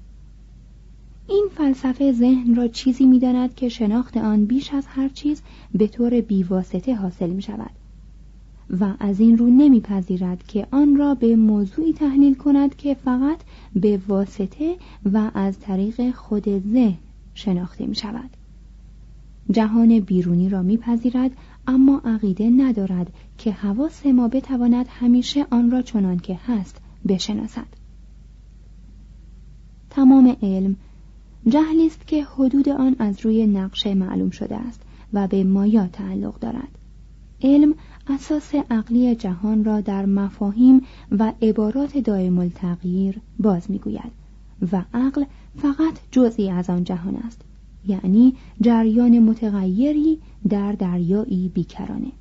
این 1.28 1.48
فلسفه 1.54 2.12
ذهن 2.12 2.54
را 2.54 2.68
چیزی 2.68 3.06
می 3.06 3.18
داند 3.18 3.54
که 3.54 3.68
شناخت 3.68 4.16
آن 4.16 4.44
بیش 4.44 4.74
از 4.74 4.87
هر 4.87 5.08
چیز 5.08 5.42
به 5.74 5.87
طور 5.87 6.20
بیواسطه 6.20 6.94
حاصل 6.94 7.30
می 7.30 7.42
شود 7.42 7.70
و 8.80 8.94
از 9.00 9.20
این 9.20 9.38
رو 9.38 9.46
نمیپذیرد 9.46 10.46
که 10.46 10.66
آن 10.70 10.96
را 10.96 11.14
به 11.14 11.37
موضوعی 11.37 11.92
تحلیل 11.92 12.34
کند 12.34 12.76
که 12.76 12.94
فقط 12.94 13.38
به 13.76 14.00
واسطه 14.08 14.76
و 15.12 15.30
از 15.34 15.58
طریق 15.58 16.10
خود 16.10 16.58
ذهن 16.72 16.98
شناخته 17.34 17.87
می 17.87 17.94
شود 17.94 18.30
جهان 19.50 20.00
بیرونی 20.00 20.48
را 20.48 20.62
میپذیرد 20.62 21.30
اما 21.66 22.02
عقیده 22.04 22.50
ندارد 22.50 23.12
که 23.38 23.52
حواس 23.52 24.06
ما 24.06 24.28
بتواند 24.28 24.87
همیشه 24.88 25.46
آن 25.50 25.70
را 25.70 25.82
چنان 25.82 26.18
که 26.18 26.38
هست 26.46 26.80
بشناسد. 27.08 27.66
تمام 29.90 30.37
علم 30.42 30.76
جهلی 31.48 31.87
است 31.87 32.07
که 32.07 32.24
حدود 32.24 32.68
آن 32.68 32.96
از 32.98 33.20
روی 33.20 33.46
نقشه 33.46 33.94
معلوم 33.94 34.30
شده 34.30 34.57
است 34.57 34.83
و 35.12 35.28
به 35.28 35.44
مایا 35.44 35.87
تعلق 35.87 36.38
دارد. 36.38 36.78
علم 37.42 37.74
اساس 38.07 38.54
عقلی 38.70 39.14
جهان 39.14 39.64
را 39.64 39.80
در 39.80 40.07
مفاهیم 40.07 40.83
و 41.11 41.33
عبارات 41.42 41.98
دائم 41.98 42.38
التغییر 42.38 43.20
باز 43.38 43.70
می‌گوید 43.70 44.12
و 44.72 44.85
عقل 44.94 45.24
فقط 45.57 45.98
جزئی 46.11 46.50
از 46.50 46.70
آن 46.70 46.85
جهان 46.85 47.16
است 47.16 47.40
یعنی 47.87 48.37
جریان 48.61 49.18
متغیری 49.18 50.18
در 50.48 50.72
دریایی 50.72 51.48
بیکرانه. 51.48 52.12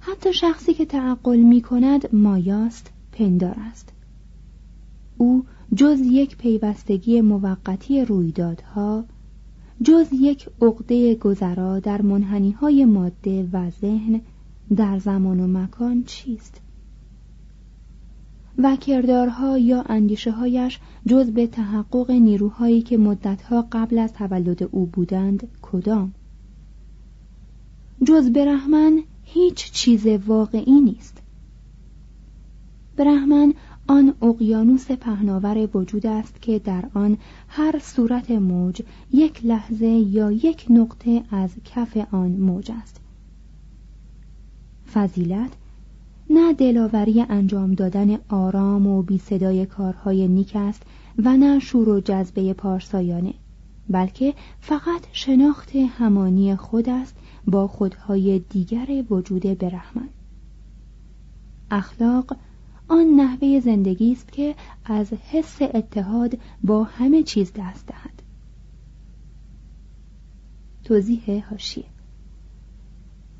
حتی 0.00 0.32
شخصی 0.32 0.74
که 0.74 0.84
تعقل 0.84 1.36
می 1.36 1.62
کند 1.62 2.14
مایاست 2.14 2.90
پندار 3.12 3.56
است. 3.58 3.92
او 5.18 5.44
جز 5.76 6.00
یک 6.00 6.36
پیوستگی 6.36 7.20
موقتی 7.20 8.04
رویدادها 8.04 9.04
جز 9.82 10.08
یک 10.12 10.48
عقده 10.62 11.14
گذرا 11.14 11.80
در 11.80 12.02
منحنی 12.02 12.50
های 12.50 12.84
ماده 12.84 13.48
و 13.52 13.70
ذهن 13.70 14.20
در 14.76 14.98
زمان 14.98 15.40
و 15.40 15.46
مکان 15.46 16.04
چیست؟ 16.04 16.60
و 18.58 18.76
کردارها 18.76 19.58
یا 19.58 19.82
اندیشه 19.82 20.30
هایش 20.30 20.78
جز 21.06 21.30
به 21.30 21.46
تحقق 21.46 22.10
نیروهایی 22.10 22.82
که 22.82 22.98
مدتها 22.98 23.68
قبل 23.72 23.98
از 23.98 24.12
تولد 24.12 24.62
او 24.62 24.86
بودند 24.86 25.48
کدام؟ 25.62 26.14
جز 28.04 28.30
برهمن 28.30 29.02
هیچ 29.22 29.72
چیز 29.72 30.06
واقعی 30.06 30.80
نیست. 30.80 31.22
برهمن 32.96 33.54
آن 33.90 34.14
اقیانوس 34.22 34.90
پهناور 34.90 35.68
وجود 35.74 36.06
است 36.06 36.42
که 36.42 36.58
در 36.58 36.84
آن 36.94 37.18
هر 37.48 37.78
صورت 37.82 38.30
موج 38.30 38.82
یک 39.12 39.46
لحظه 39.46 39.86
یا 39.86 40.32
یک 40.32 40.66
نقطه 40.70 41.22
از 41.30 41.50
کف 41.64 41.96
آن 42.12 42.30
موج 42.30 42.72
است. 42.82 43.00
فضیلت 44.92 45.50
نه 46.30 46.52
دلاوری 46.52 47.20
انجام 47.20 47.74
دادن 47.74 48.18
آرام 48.28 48.86
و 48.86 49.02
بی 49.02 49.18
صدای 49.18 49.66
کارهای 49.66 50.28
نیک 50.28 50.52
است 50.54 50.82
و 51.18 51.36
نه 51.36 51.58
شور 51.58 51.88
و 51.88 52.00
جذبه 52.00 52.54
پارسایانه 52.54 53.34
بلکه 53.88 54.34
فقط 54.60 55.06
شناخت 55.12 55.76
همانی 55.76 56.56
خود 56.56 56.88
است 56.88 57.16
با 57.46 57.66
خودهای 57.66 58.38
دیگر 58.38 59.04
وجود 59.10 59.42
برحمن 59.42 60.08
اخلاق 61.70 62.36
آن 62.90 63.06
نحوه 63.06 63.60
زندگی 63.60 64.12
است 64.12 64.32
که 64.32 64.54
از 64.84 65.12
حس 65.12 65.62
اتحاد 65.62 66.38
با 66.64 66.84
همه 66.84 67.22
چیز 67.22 67.52
دست 67.56 67.86
دهد. 67.86 68.22
توضیح 70.84 71.44
هاشیه. 71.50 71.84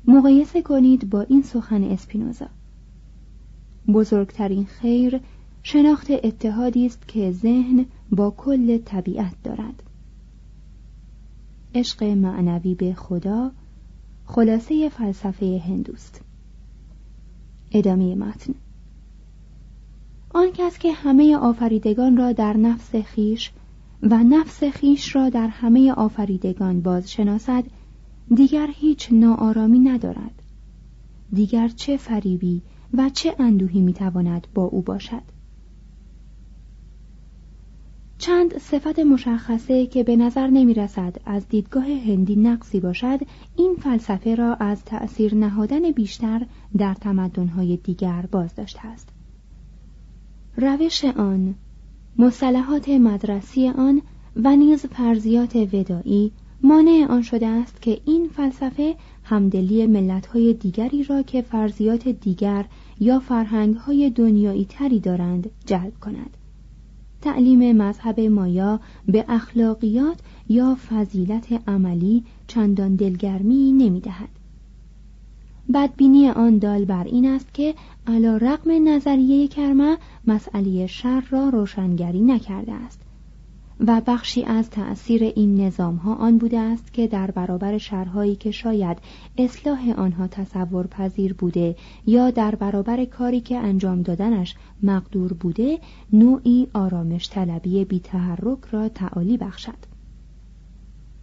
مقایسه 0.07 0.61
کنید 0.61 1.09
با 1.09 1.21
این 1.21 1.41
سخن 1.41 1.83
اسپینوزا. 1.83 2.47
بزرگترین 3.87 4.65
خیر 4.65 5.21
شناخت 5.63 6.07
اتحادی 6.11 6.85
است 6.85 7.07
که 7.07 7.31
ذهن 7.31 7.85
با 8.11 8.31
کل 8.31 8.77
طبیعت 8.77 9.43
دارد. 9.43 9.83
عشق 11.75 12.03
معنوی 12.03 12.75
به 12.75 12.93
خدا 12.93 13.51
خلاصه 14.25 14.89
فلسفه 14.89 15.61
هندوست. 15.65 16.21
ادامه 17.71 18.15
متن. 18.15 18.53
آن 20.33 20.51
کس 20.53 20.77
که 20.77 20.91
همه 20.91 21.37
آفریدگان 21.37 22.17
را 22.17 22.31
در 22.31 22.57
نفس 22.57 22.95
خیش 22.95 23.51
و 24.03 24.23
نفس 24.23 24.63
خیش 24.63 25.15
را 25.15 25.29
در 25.29 25.47
همه 25.47 25.91
آفریدگان 25.91 26.81
باز 26.81 27.11
شناسد 27.11 27.63
دیگر 28.35 28.67
هیچ 28.71 29.07
ناآرامی 29.11 29.79
ندارد. 29.79 30.41
دیگر 31.33 31.67
چه 31.67 31.97
فریبی 31.97 32.61
و 32.93 33.09
چه 33.09 33.35
اندوهی 33.39 33.81
می‌تواند 33.81 34.47
با 34.53 34.63
او 34.63 34.81
باشد؟ 34.81 35.23
چند 38.17 38.57
صفت 38.57 38.99
مشخصه 38.99 39.85
که 39.85 40.03
به 40.03 40.15
نظر 40.15 40.47
نمی 40.47 40.73
رسد 40.73 41.15
از 41.25 41.47
دیدگاه 41.47 41.85
هندی 41.85 42.35
نقصی 42.35 42.79
باشد 42.79 43.19
این 43.55 43.75
فلسفه 43.75 44.35
را 44.35 44.55
از 44.55 44.85
تأثیر 44.85 45.35
نهادن 45.35 45.91
بیشتر 45.91 46.45
در 46.77 46.93
تمدنهای 46.93 47.77
دیگر 47.77 48.25
باز 48.31 48.55
داشته 48.55 48.87
است. 48.87 49.09
روش 50.57 51.05
آن 51.05 51.55
مصطلحات 52.17 52.89
مدرسی 52.89 53.69
آن 53.69 54.01
و 54.35 54.55
نیز 54.55 54.85
فرضیات 54.85 55.55
ودایی 55.55 56.31
مانع 56.63 57.05
آن 57.09 57.21
شده 57.21 57.47
است 57.47 57.81
که 57.81 58.01
این 58.05 58.27
فلسفه 58.27 58.95
همدلی 59.23 59.87
ملتهای 59.87 60.53
دیگری 60.53 61.03
را 61.03 61.21
که 61.21 61.41
فرضیات 61.41 62.07
دیگر 62.07 62.65
یا 62.99 63.19
فرهنگهای 63.19 64.09
دنیایی 64.09 64.65
تری 64.65 64.99
دارند 64.99 65.49
جلب 65.65 65.99
کند 66.01 66.37
تعلیم 67.21 67.77
مذهب 67.77 68.19
مایا 68.19 68.79
به 69.05 69.25
اخلاقیات 69.27 70.17
یا 70.49 70.77
فضیلت 70.89 71.69
عملی 71.69 72.23
چندان 72.47 72.95
دلگرمی 72.95 73.71
نمی 73.71 73.99
دهد. 73.99 74.40
بدبینی 75.71 76.29
آن 76.29 76.57
دال 76.57 76.85
بر 76.85 77.03
این 77.03 77.25
است 77.25 77.53
که 77.53 77.75
علا 78.07 78.37
رقم 78.37 78.89
نظریه 78.89 79.47
کرمه 79.47 79.97
مسئله 80.27 80.87
شر 80.87 81.23
را 81.29 81.49
روشنگری 81.49 82.21
نکرده 82.21 82.73
است. 82.73 83.01
و 83.87 84.01
بخشی 84.07 84.43
از 84.43 84.69
تأثیر 84.69 85.23
این 85.23 85.61
نظام 85.61 85.95
ها 85.95 86.15
آن 86.15 86.37
بوده 86.37 86.59
است 86.59 86.93
که 86.93 87.07
در 87.07 87.31
برابر 87.31 87.77
شرهایی 87.77 88.35
که 88.35 88.51
شاید 88.51 88.97
اصلاح 89.37 89.89
آنها 89.97 90.27
تصور 90.27 90.87
پذیر 90.87 91.33
بوده 91.33 91.75
یا 92.05 92.31
در 92.31 92.55
برابر 92.55 93.05
کاری 93.05 93.41
که 93.41 93.57
انجام 93.57 94.01
دادنش 94.01 94.55
مقدور 94.83 95.33
بوده 95.33 95.79
نوعی 96.13 96.67
آرامش 96.73 97.29
طلبی 97.29 97.85
بی 97.85 97.99
تحرک 97.99 98.65
را 98.71 98.89
تعالی 98.89 99.37
بخشد. 99.37 99.77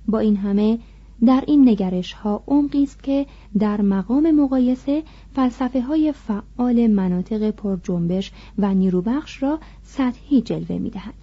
با 0.09 0.19
این 0.19 0.37
همه 0.37 0.79
در 1.27 1.45
این 1.47 1.69
نگرش 1.69 2.13
ها 2.13 2.43
عمقی 2.47 2.83
است 2.83 3.03
که 3.03 3.27
در 3.59 3.81
مقام 3.81 4.31
مقایسه 4.31 5.03
فلسفه 5.35 5.83
های 5.83 6.13
فعال 6.13 6.87
مناطق 6.87 7.51
پر 7.51 7.79
جنبش 7.85 8.33
و 8.59 8.75
نیروبخش 8.75 9.43
را 9.43 9.59
سطحی 9.83 10.41
جلوه 10.41 10.79
می 10.79 10.91
دهد. 10.91 11.15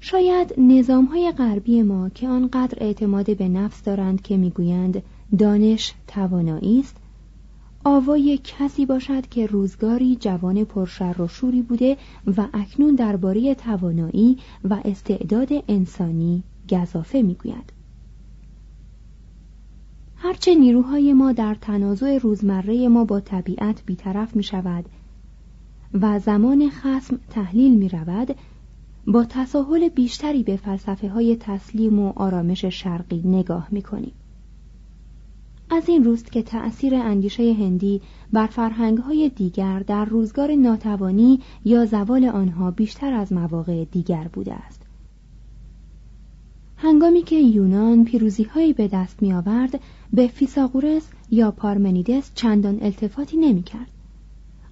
شاید 0.00 0.54
نظام 0.58 1.04
های 1.04 1.32
غربی 1.38 1.82
ما 1.82 2.08
که 2.08 2.28
آنقدر 2.28 2.78
اعتماد 2.80 3.36
به 3.36 3.48
نفس 3.48 3.82
دارند 3.82 4.22
که 4.22 4.36
می‌گویند 4.36 5.02
دانش 5.38 5.94
توانایی 6.06 6.80
است 6.80 6.96
آوای 7.84 8.40
کسی 8.44 8.86
باشد 8.86 9.26
که 9.28 9.46
روزگاری 9.46 10.16
جوان 10.16 10.64
پرشر 10.64 11.22
و 11.22 11.28
شوری 11.28 11.62
بوده 11.62 11.96
و 12.36 12.46
اکنون 12.52 12.94
درباره 12.94 13.54
توانایی 13.54 14.38
و 14.64 14.76
استعداد 14.84 15.48
انسانی 15.68 16.42
گذافه 16.70 17.22
می‌گوید 17.22 17.72
هرچه 20.24 20.54
نیروهای 20.54 21.12
ما 21.12 21.32
در 21.32 21.54
تنازع 21.54 22.18
روزمره 22.18 22.88
ما 22.88 23.04
با 23.04 23.20
طبیعت 23.20 23.82
بیطرف 23.86 24.36
می 24.36 24.42
شود 24.42 24.84
و 25.94 26.18
زمان 26.18 26.70
خسم 26.70 27.18
تحلیل 27.30 27.74
می 27.74 27.88
رود 27.88 28.36
با 29.06 29.24
تساهل 29.24 29.88
بیشتری 29.88 30.42
به 30.42 30.56
فلسفه 30.56 31.08
های 31.08 31.36
تسلیم 31.36 31.98
و 31.98 32.12
آرامش 32.16 32.64
شرقی 32.64 33.22
نگاه 33.24 33.68
می 33.70 33.82
کنیم. 33.82 34.12
از 35.70 35.88
این 35.88 36.04
روست 36.04 36.32
که 36.32 36.42
تأثیر 36.42 36.94
اندیشه 36.94 37.52
هندی 37.52 38.00
بر 38.32 38.46
فرهنگ 38.46 38.98
های 38.98 39.28
دیگر 39.28 39.78
در 39.78 40.04
روزگار 40.04 40.54
ناتوانی 40.54 41.40
یا 41.64 41.86
زوال 41.86 42.24
آنها 42.24 42.70
بیشتر 42.70 43.12
از 43.12 43.32
مواقع 43.32 43.84
دیگر 43.84 44.28
بوده 44.32 44.54
است. 44.54 44.81
هنگامی 46.84 47.22
که 47.22 47.36
یونان 47.36 48.04
پیروزی 48.04 48.42
هایی 48.42 48.72
به 48.72 48.88
دست 48.88 49.22
می 49.22 49.32
آورد 49.32 49.80
به 50.12 50.26
فیساغورس 50.26 51.08
یا 51.30 51.50
پارمنیدس 51.50 52.30
چندان 52.34 52.78
التفاتی 52.82 53.36
نمی 53.36 53.62
کرد. 53.62 53.90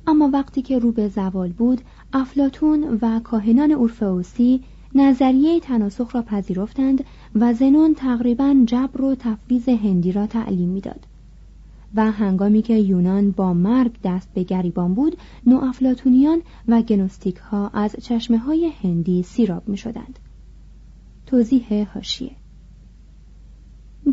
اما 0.07 0.31
وقتی 0.33 0.63
که 0.63 0.79
رو 0.79 0.93
به 0.93 1.09
زوال 1.09 1.49
بود 1.49 1.81
افلاتون 2.13 2.99
و 3.03 3.21
کاهنان 3.21 3.73
اورفئوسی 3.73 4.61
نظریه 4.95 5.61
تناسخ 5.61 6.15
را 6.15 6.23
پذیرفتند 6.23 7.05
و 7.35 7.55
زنون 7.55 7.95
تقریبا 7.95 8.57
جبر 8.67 9.03
و 9.03 9.15
تفویض 9.15 9.69
هندی 9.69 10.13
را 10.13 10.27
تعلیم 10.27 10.69
می‌داد 10.69 11.07
و 11.95 12.11
هنگامی 12.11 12.63
که 12.63 12.75
یونان 12.75 13.31
با 13.31 13.55
مرگ 13.55 13.93
دست 14.05 14.29
به 14.35 14.43
گریبان 14.43 14.95
بود 14.95 15.17
افلاتونیان 15.63 16.43
و 16.69 16.83
گنوستیک 16.83 17.37
ها 17.37 17.69
از 17.69 17.97
چشمه 18.03 18.39
های 18.39 18.73
هندی 18.83 19.23
سیراب 19.23 19.69
می 19.69 19.77
شدند. 19.77 20.19
توضیح 21.31 21.89
هاشیه 21.95 22.31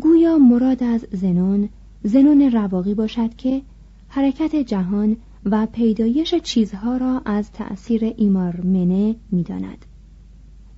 گویا 0.02 0.38
مراد 0.38 0.82
از 0.82 1.06
زنون 1.12 1.68
زنون 2.02 2.50
رواقی 2.52 2.94
باشد 2.94 3.36
که 3.36 3.62
حرکت 4.08 4.56
جهان 4.56 5.16
و 5.44 5.66
پیدایش 5.66 6.34
چیزها 6.34 6.96
را 6.96 7.22
از 7.24 7.52
تأثیر 7.52 8.04
ایمارمنه 8.04 9.16
می‌داند. 9.30 9.86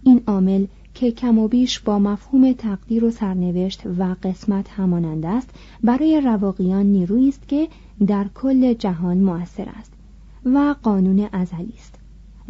این 0.02 0.22
عامل 0.26 0.66
که 0.94 1.12
کم 1.12 1.38
و 1.38 1.48
بیش 1.48 1.80
با 1.80 1.98
مفهوم 1.98 2.52
تقدیر 2.52 3.04
و 3.04 3.10
سرنوشت 3.10 3.86
و 3.86 4.16
قسمت 4.22 4.68
همانند 4.68 5.26
است 5.26 5.50
برای 5.84 6.20
رواقیان 6.20 6.86
نیرویی 6.86 7.28
است 7.28 7.48
که 7.48 7.68
در 8.06 8.28
کل 8.34 8.72
جهان 8.72 9.18
مؤثر 9.18 9.68
است 9.68 9.92
و 10.44 10.74
قانون 10.82 11.28
ازلی 11.32 11.74
است. 11.78 11.99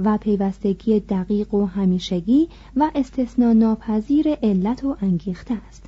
و 0.04 0.18
پیوستگی 0.18 1.00
دقیق 1.00 1.54
و 1.54 1.66
همیشگی 1.66 2.48
و 2.76 2.90
استثنا 2.94 3.52
ناپذیر 3.52 4.34
علت 4.42 4.84
و 4.84 4.96
انگیخته 5.00 5.54
است. 5.68 5.86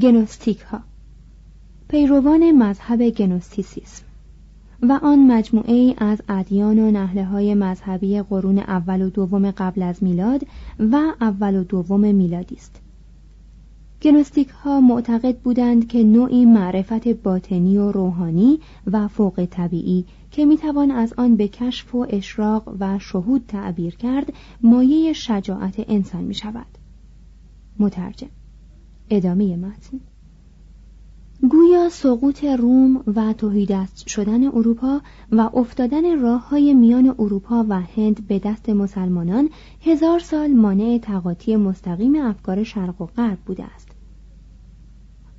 گنوستیک 0.00 0.60
ها 0.60 0.80
پیروان 1.88 2.52
مذهب 2.52 3.10
گنوستیسیسم 3.10 4.04
و 4.82 5.00
آن 5.02 5.26
مجموعه 5.26 5.74
ای 5.74 5.94
از 5.98 6.22
ادیان 6.28 6.78
و 6.78 6.90
نهله 6.90 7.24
های 7.24 7.54
مذهبی 7.54 8.22
قرون 8.22 8.58
اول 8.58 9.02
و 9.02 9.10
دوم 9.10 9.50
قبل 9.50 9.82
از 9.82 10.02
میلاد 10.02 10.46
و 10.78 10.96
اول 11.20 11.56
و 11.56 11.64
دوم 11.64 12.14
میلادی 12.14 12.54
است. 12.54 12.80
گنوستیک 14.02 14.48
ها 14.48 14.80
معتقد 14.80 15.38
بودند 15.38 15.88
که 15.88 16.04
نوعی 16.04 16.44
معرفت 16.44 17.08
باطنی 17.08 17.78
و 17.78 17.92
روحانی 17.92 18.60
و 18.86 19.08
فوق 19.08 19.46
طبیعی 19.50 20.04
که 20.30 20.44
می‌توان 20.44 20.90
از 20.90 21.14
آن 21.16 21.36
به 21.36 21.48
کشف 21.48 21.94
و 21.94 22.06
اشراق 22.10 22.76
و 22.80 22.98
شهود 22.98 23.44
تعبیر 23.48 23.96
کرد 23.96 24.32
مایه 24.62 25.12
شجاعت 25.12 25.84
انسان 25.88 26.24
می 26.24 26.34
شود. 26.34 26.66
مترجم 27.78 28.28
ادامه 29.10 29.56
متن 29.56 30.00
گویا 31.50 31.88
سقوط 31.88 32.44
روم 32.44 33.02
و 33.16 33.32
توهیدست 33.32 34.08
شدن 34.08 34.46
اروپا 34.46 35.00
و 35.32 35.40
افتادن 35.40 36.20
راه 36.20 36.48
های 36.48 36.74
میان 36.74 37.14
اروپا 37.18 37.66
و 37.68 37.80
هند 37.80 38.26
به 38.26 38.38
دست 38.38 38.68
مسلمانان 38.68 39.50
هزار 39.80 40.18
سال 40.18 40.50
مانع 40.52 40.98
تقاطی 41.02 41.56
مستقیم 41.56 42.16
افکار 42.16 42.64
شرق 42.64 43.00
و 43.00 43.06
غرب 43.06 43.38
بوده 43.46 43.64
است 43.64 43.88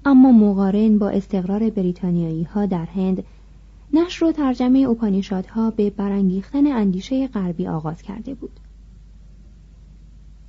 اما 0.06 0.32
مقارن 0.32 0.98
با 0.98 1.10
استقرار 1.10 1.70
بریتانیایی 1.70 2.44
ها 2.44 2.66
در 2.66 2.86
هند 2.86 3.24
نشر 3.94 4.26
و 4.26 4.32
ترجمه 4.32 4.80
اوپانیشادها 4.80 5.72
به 5.72 5.90
برانگیختن 5.90 6.68
اندیشه 6.68 7.28
غربی 7.28 7.68
آغاز 7.68 8.02
کرده 8.02 8.34
بود 8.34 8.60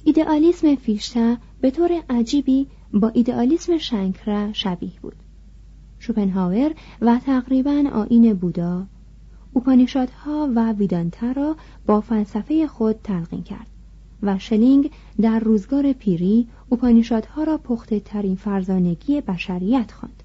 ایدئالیسم 0.04 0.74
فیشته 0.74 1.38
به 1.60 1.70
طور 1.70 2.02
عجیبی 2.10 2.66
با 2.92 3.08
ایدئالیسم 3.08 3.78
شنکره 3.78 4.52
شبیه 4.52 4.92
بود 5.02 5.16
شوپنهاور 5.98 6.74
و 7.00 7.18
تقریبا 7.26 7.84
آین 7.92 8.34
بودا 8.34 8.86
اوپانیشادها 9.52 10.48
و 10.54 10.72
ویدانتا 10.72 11.32
را 11.32 11.56
با 11.86 12.00
فلسفه 12.00 12.66
خود 12.66 12.96
تلقین 13.04 13.42
کرد 13.42 13.66
و 14.22 14.38
شلینگ 14.38 14.90
در 15.20 15.38
روزگار 15.38 15.92
پیری 15.92 16.48
اوپانیشادها 16.68 17.44
را 17.44 17.58
پخته 17.58 18.00
ترین 18.00 18.36
فرزانگی 18.36 19.20
بشریت 19.20 19.92
خواند. 19.92 20.19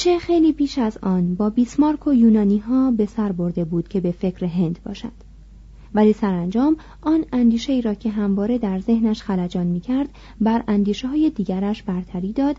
نیچه 0.00 0.18
خیلی 0.18 0.52
بیش 0.52 0.78
از 0.78 0.98
آن 1.02 1.34
با 1.34 1.50
بیسمارک 1.50 2.06
و 2.06 2.12
یونانی 2.12 2.58
ها 2.58 2.90
به 2.90 3.06
سر 3.06 3.32
برده 3.32 3.64
بود 3.64 3.88
که 3.88 4.00
به 4.00 4.12
فکر 4.12 4.44
هند 4.44 4.78
باشد. 4.84 5.12
ولی 5.94 6.12
سرانجام 6.12 6.76
آن 7.02 7.24
اندیشه 7.32 7.72
ای 7.72 7.82
را 7.82 7.94
که 7.94 8.10
همواره 8.10 8.58
در 8.58 8.78
ذهنش 8.78 9.22
خلجان 9.22 9.66
می 9.66 9.80
کرد 9.80 10.08
بر 10.40 10.64
اندیشه 10.68 11.08
های 11.08 11.30
دیگرش 11.30 11.82
برتری 11.82 12.32
داد 12.32 12.56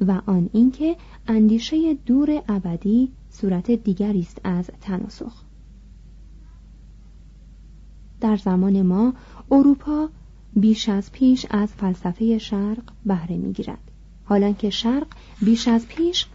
و 0.00 0.20
آن 0.26 0.50
اینکه 0.52 0.96
اندیشه 1.28 1.94
دور 1.94 2.42
ابدی 2.48 3.12
صورت 3.28 3.70
دیگری 3.70 4.20
است 4.20 4.40
از 4.44 4.70
تناسخ. 4.80 5.42
در 8.20 8.36
زمان 8.36 8.82
ما 8.82 9.12
اروپا 9.50 10.08
بیش 10.56 10.88
از 10.88 11.12
پیش 11.12 11.46
از 11.50 11.72
فلسفه 11.72 12.38
شرق 12.38 12.82
بهره 13.06 13.36
می‌گیرد. 13.36 13.90
حالا 14.24 14.52
که 14.52 14.70
شرق 14.70 15.06
بیش 15.42 15.68
از 15.68 15.88
پیش 15.88 16.26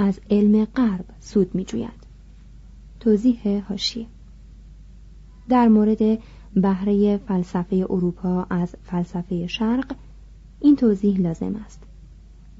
از 0.00 0.20
علم 0.30 0.64
غرب 0.64 1.04
سود 1.20 1.54
میجوید. 1.54 2.08
توضیح 3.00 3.64
هاشیه. 3.68 4.06
در 5.48 5.68
مورد 5.68 6.18
بهره 6.54 7.16
فلسفه 7.16 7.86
اروپا 7.90 8.46
از 8.50 8.74
فلسفه 8.82 9.46
شرق 9.46 9.96
این 10.60 10.76
توضیح 10.76 11.20
لازم 11.20 11.56
است. 11.56 11.80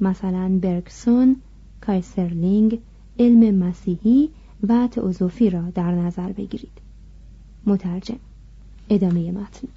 مثلا 0.00 0.58
برگسون، 0.62 1.36
کایسرلینگ، 1.80 2.80
علم 3.18 3.54
مسیحی 3.54 4.30
و 4.68 4.88
تئوزوفی 4.90 5.50
را 5.50 5.70
در 5.70 5.90
نظر 5.90 6.32
بگیرید. 6.32 6.78
مترجم. 7.66 8.18
ادامه 8.90 9.32
متن. 9.32 9.68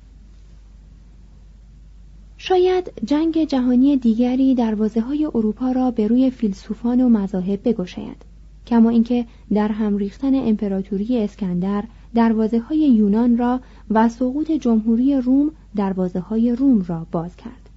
شاید 2.43 2.91
جنگ 3.05 3.43
جهانی 3.43 3.97
دیگری 3.97 4.55
دروازه 4.55 5.01
های 5.01 5.25
اروپا 5.25 5.71
را 5.71 5.91
به 5.91 6.07
روی 6.07 6.29
فیلسوفان 6.29 7.01
و 7.01 7.09
مذاهب 7.09 7.59
بگشاید 7.69 8.25
کما 8.67 8.89
اینکه 8.89 9.25
در 9.53 9.67
هم 9.67 9.97
ریختن 9.97 10.35
امپراتوری 10.35 11.17
اسکندر 11.23 11.83
دروازه 12.15 12.59
های 12.59 12.77
یونان 12.77 13.37
را 13.37 13.59
و 13.89 14.09
سقوط 14.09 14.51
جمهوری 14.51 15.15
روم 15.15 15.51
دروازه 15.75 16.19
های 16.19 16.55
روم 16.55 16.85
را 16.87 17.07
باز 17.11 17.35
کرد. 17.35 17.69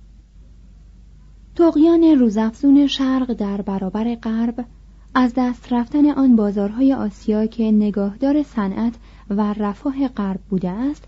تقیان 1.56 2.02
روزافزون 2.02 2.86
شرق 2.86 3.32
در 3.32 3.62
برابر 3.62 4.14
غرب 4.14 4.64
از 5.14 5.32
دست 5.36 5.72
رفتن 5.72 6.10
آن 6.10 6.36
بازارهای 6.36 6.94
آسیا 6.94 7.46
که 7.46 7.64
نگاهدار 7.64 8.42
صنعت 8.42 8.94
و 9.30 9.52
رفاه 9.52 10.08
غرب 10.08 10.40
بوده 10.50 10.70
است 10.70 11.04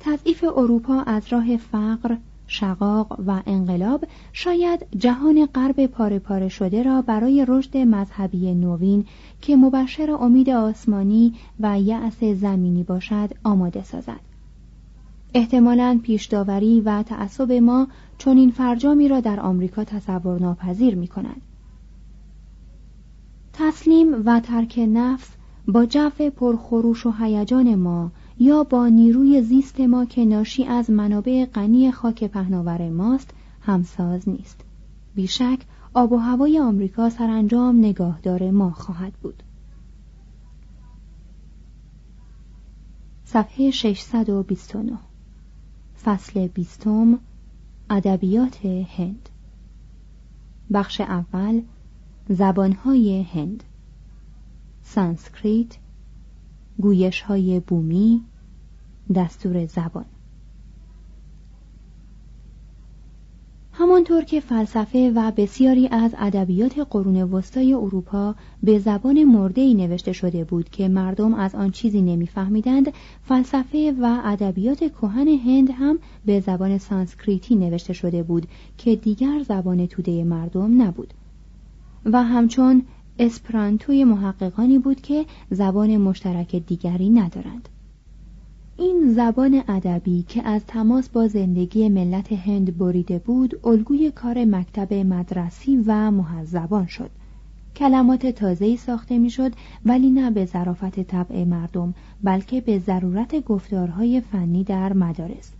تضعیف 0.00 0.44
اروپا 0.56 1.00
از 1.00 1.32
راه 1.32 1.56
فقر 1.56 2.16
شقاق 2.50 3.20
و 3.26 3.42
انقلاب 3.46 4.04
شاید 4.32 4.86
جهان 4.96 5.46
غرب 5.46 5.86
پاره 5.86 6.18
پاره 6.18 6.48
شده 6.48 6.82
را 6.82 7.02
برای 7.02 7.44
رشد 7.48 7.76
مذهبی 7.76 8.54
نوین 8.54 9.04
که 9.40 9.56
مبشر 9.56 10.10
امید 10.10 10.50
آسمانی 10.50 11.34
و 11.60 11.80
یأس 11.80 12.24
زمینی 12.24 12.82
باشد 12.82 13.30
آماده 13.44 13.84
سازد 13.84 14.20
احتمالا 15.34 16.00
پیشداوری 16.02 16.80
و 16.80 17.02
تعصب 17.02 17.52
ما 17.52 17.88
چون 18.18 18.36
این 18.36 18.50
فرجامی 18.50 19.08
را 19.08 19.20
در 19.20 19.40
آمریکا 19.40 19.84
تصور 19.84 20.40
ناپذیر 20.40 20.94
می 20.94 21.08
کند. 21.08 21.42
تسلیم 23.52 24.26
و 24.26 24.40
ترک 24.40 24.80
نفس 24.92 25.28
با 25.68 25.86
جو 25.86 26.10
پرخروش 26.36 27.06
و 27.06 27.12
هیجان 27.20 27.74
ما 27.74 28.10
یا 28.40 28.64
با 28.64 28.88
نیروی 28.88 29.42
زیست 29.42 29.80
ما 29.80 30.04
که 30.04 30.24
ناشی 30.24 30.64
از 30.64 30.90
منابع 30.90 31.46
غنی 31.46 31.92
خاک 31.92 32.24
پهناور 32.24 32.88
ماست 32.88 33.30
همساز 33.60 34.28
نیست. 34.28 34.60
بیشک 35.14 35.58
آب 35.94 36.12
و 36.12 36.16
هوای 36.16 36.60
آمریکا 36.60 37.10
سرانجام 37.10 37.78
نگاهدار 37.78 38.50
ما 38.50 38.70
خواهد 38.70 39.12
بود. 39.12 39.42
صفحه 43.24 43.70
629 43.70 44.98
فصل 46.04 46.46
بیستم 46.46 47.18
ادبیات 47.90 48.66
هند. 48.66 49.28
بخش 50.72 51.00
اول 51.00 51.62
زبانهای 52.28 53.22
هند. 53.22 53.64
سانسکریت 54.82 55.76
گویش 56.80 57.20
های 57.20 57.60
بومی 57.60 58.24
دستور 59.14 59.66
زبان. 59.66 60.04
همانطور 63.72 64.24
که 64.24 64.40
فلسفه 64.40 65.12
و 65.14 65.32
بسیاری 65.36 65.88
از 65.88 66.14
ادبیات 66.18 66.78
قرون 66.90 67.22
وسطای 67.22 67.74
اروپا 67.74 68.34
به 68.62 68.78
زبان 68.78 69.24
مرده‌ای 69.24 69.74
نوشته 69.74 70.12
شده 70.12 70.44
بود 70.44 70.70
که 70.70 70.88
مردم 70.88 71.34
از 71.34 71.54
آن 71.54 71.70
چیزی 71.70 72.02
نمیفهمیدند 72.02 72.92
فلسفه 73.22 73.94
و 74.00 74.20
ادبیات 74.24 74.78
کهن 74.78 75.28
هند 75.28 75.70
هم 75.70 75.98
به 76.24 76.40
زبان 76.40 76.78
سانسکریتی 76.78 77.56
نوشته 77.56 77.92
شده 77.92 78.22
بود 78.22 78.46
که 78.78 78.96
دیگر 78.96 79.42
زبان 79.48 79.86
توده 79.86 80.24
مردم 80.24 80.82
نبود. 80.82 81.14
و 82.04 82.22
همچون 82.22 82.82
اسپرانتوی 83.18 84.04
محققانی 84.04 84.78
بود 84.78 85.00
که 85.00 85.26
زبان 85.50 85.96
مشترک 85.96 86.56
دیگری 86.56 87.10
ندارند. 87.10 87.68
این 88.80 89.12
زبان 89.12 89.62
ادبی 89.68 90.22
که 90.22 90.42
از 90.42 90.66
تماس 90.66 91.08
با 91.08 91.28
زندگی 91.28 91.88
ملت 91.88 92.32
هند 92.32 92.78
بریده 92.78 93.18
بود 93.18 93.66
الگوی 93.66 94.10
کار 94.10 94.44
مکتب 94.44 94.94
مدرسی 94.94 95.76
و 95.86 96.10
محذبان 96.10 96.86
شد. 96.86 97.10
کلمات 97.76 98.26
تازه‌ای 98.26 98.76
ساخته 98.76 99.18
می‌شد 99.18 99.52
ولی 99.84 100.10
نه 100.10 100.30
به 100.30 100.44
ظرافت 100.44 101.00
طبع 101.00 101.44
مردم 101.44 101.94
بلکه 102.22 102.60
به 102.60 102.78
ضرورت 102.78 103.44
گفتارهای 103.44 104.20
فنی 104.20 104.64
در 104.64 104.92
مدارس. 104.92 105.52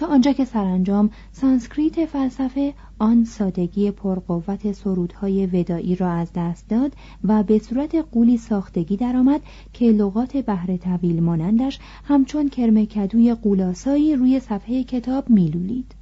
تا 0.00 0.06
آنجا 0.06 0.32
که 0.32 0.44
سرانجام 0.44 1.10
سانسکریت 1.32 2.06
فلسفه 2.06 2.74
آن 2.98 3.24
سادگی 3.24 3.90
پرقوت 3.90 4.72
سرودهای 4.72 5.46
ودایی 5.46 5.96
را 5.96 6.10
از 6.10 6.30
دست 6.34 6.68
داد 6.68 6.92
و 7.24 7.42
به 7.42 7.58
صورت 7.58 7.94
قولی 7.94 8.38
ساختگی 8.38 8.96
درآمد 8.96 9.40
که 9.72 9.84
لغات 9.84 10.36
بهره 10.36 10.78
طویل 10.78 11.22
مانندش 11.22 11.78
همچون 12.04 12.48
کرمکدوی 12.48 13.34
قولاسایی 13.34 14.16
روی 14.16 14.40
صفحه 14.40 14.84
کتاب 14.84 15.30
میلولید. 15.30 15.94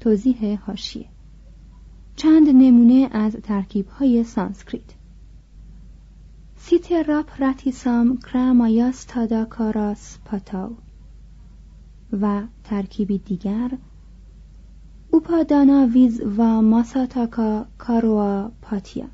توضیح 0.00 0.60
هاشیه 0.60 1.06
چند 2.16 2.48
نمونه 2.48 3.08
از 3.12 3.32
ترکیبهای 3.32 4.24
سانسکریت. 4.24 4.94
سیتراپ 6.56 7.30
راتیسام 7.38 8.18
کرامایاس 8.18 9.04
تاداکاراس 9.04 10.18
پاتاو 10.24 10.76
و 12.12 12.42
ترکیبی 12.64 13.18
دیگر 13.18 13.70
اوپادانا 15.10 15.86
ویز 15.86 16.20
و 16.36 16.62
ماساتاکا 16.62 17.66
کاروا 17.78 18.50
پاتیا. 18.62 19.06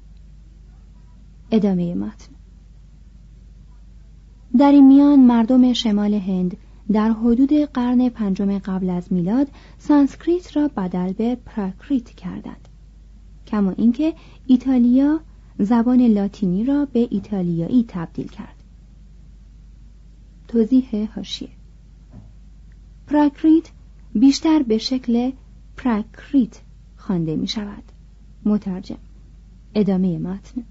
ادامه 1.50 1.94
متن. 1.94 2.32
در 4.58 4.72
این 4.72 4.86
میان 4.86 5.20
مردم 5.20 5.72
شمال 5.72 6.14
هند 6.14 6.56
در 6.92 7.10
حدود 7.10 7.52
قرن 7.52 8.08
پنجم 8.08 8.58
قبل 8.58 8.90
از 8.90 9.12
میلاد 9.12 9.48
سانسکریت 9.78 10.56
را 10.56 10.68
بدل 10.68 11.12
به 11.12 11.34
پراکریت 11.34 12.10
کردند 12.10 12.68
کما 13.46 13.70
اینکه 13.70 14.14
ایتالیا 14.46 15.20
زبان 15.58 16.00
لاتینی 16.00 16.64
را 16.64 16.84
به 16.84 17.08
ایتالیایی 17.10 17.84
تبدیل 17.88 18.28
کرد. 18.28 18.62
توضیح 20.48 21.08
حاشیه. 21.14 21.55
پراکریت 23.06 23.70
بیشتر 24.14 24.62
به 24.62 24.78
شکل 24.78 25.30
پراکریت 25.76 26.60
خوانده 26.96 27.36
می 27.36 27.48
شود. 27.48 27.82
مترجم. 28.44 28.96
ادامه 29.74 30.18
متن. 30.18 30.62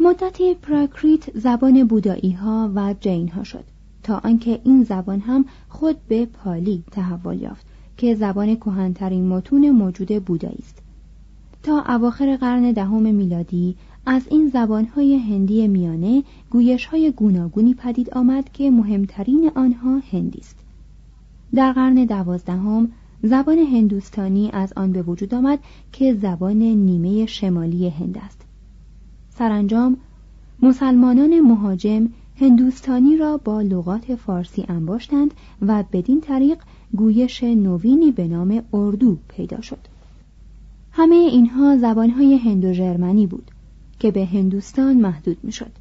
مدتی 0.00 0.54
پراکریت 0.54 1.38
زبان 1.38 1.84
بودایی 1.84 2.32
ها 2.32 2.72
و 2.74 2.94
جین 3.00 3.28
ها 3.28 3.44
شد 3.44 3.64
تا 4.02 4.20
آنکه 4.24 4.60
این 4.64 4.84
زبان 4.84 5.20
هم 5.20 5.44
خود 5.68 5.96
به 6.08 6.26
پالی 6.26 6.84
تحول 6.90 7.42
یافت 7.42 7.66
که 7.96 8.14
زبان 8.14 8.56
کهنترین 8.56 9.28
متون 9.28 9.70
موجود 9.70 10.24
بودایی 10.24 10.58
است. 10.58 10.82
تا 11.62 11.84
اواخر 11.88 12.36
قرن 12.36 12.72
دهم 12.72 13.14
میلادی 13.14 13.76
از 14.06 14.28
این 14.30 14.48
زبانهای 14.48 15.16
هندی 15.16 15.68
میانه 15.68 16.22
گویشهای 16.50 17.10
گوناگونی 17.10 17.74
پدید 17.74 18.10
آمد 18.10 18.52
که 18.52 18.70
مهمترین 18.70 19.50
آنها 19.54 20.00
هندی 20.12 20.38
است. 20.38 20.63
در 21.54 21.72
قرن 21.72 21.94
دوازدهم 21.94 22.88
زبان 23.22 23.58
هندوستانی 23.58 24.50
از 24.52 24.72
آن 24.76 24.92
به 24.92 25.02
وجود 25.02 25.34
آمد 25.34 25.58
که 25.92 26.14
زبان 26.14 26.56
نیمه 26.56 27.26
شمالی 27.26 27.88
هند 27.88 28.18
است. 28.18 28.40
سرانجام 29.30 29.96
مسلمانان 30.62 31.40
مهاجم 31.40 32.08
هندوستانی 32.40 33.16
را 33.16 33.36
با 33.36 33.62
لغات 33.62 34.14
فارسی 34.14 34.64
انباشتند 34.68 35.34
و 35.62 35.84
بدین 35.92 36.20
طریق 36.20 36.58
گویش 36.96 37.42
نوینی 37.44 38.12
به 38.12 38.28
نام 38.28 38.62
اردو 38.72 39.16
پیدا 39.28 39.60
شد. 39.60 39.78
همه 40.92 41.14
اینها 41.14 41.76
زبانهای 41.76 42.36
هندو 42.36 42.72
ژرمنی 42.72 43.26
بود 43.26 43.50
که 43.98 44.10
به 44.10 44.24
هندوستان 44.24 44.96
محدود 44.96 45.36
می‌شد. 45.42 45.72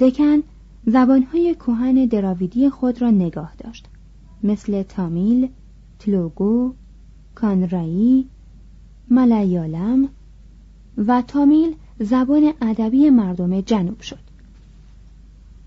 دکن 0.00 0.42
زبانهای 0.86 1.54
کهن 1.54 2.04
دراویدی 2.06 2.70
خود 2.70 3.02
را 3.02 3.10
نگاه 3.10 3.52
داشت. 3.58 3.88
مثل 4.44 4.82
تامیل، 4.82 5.48
تلوگو، 5.98 6.74
کانرایی، 7.34 8.28
ملیالم 9.10 10.08
و 10.98 11.22
تامیل 11.22 11.74
زبان 12.00 12.52
ادبی 12.60 13.10
مردم 13.10 13.60
جنوب 13.60 14.00
شد. 14.00 14.18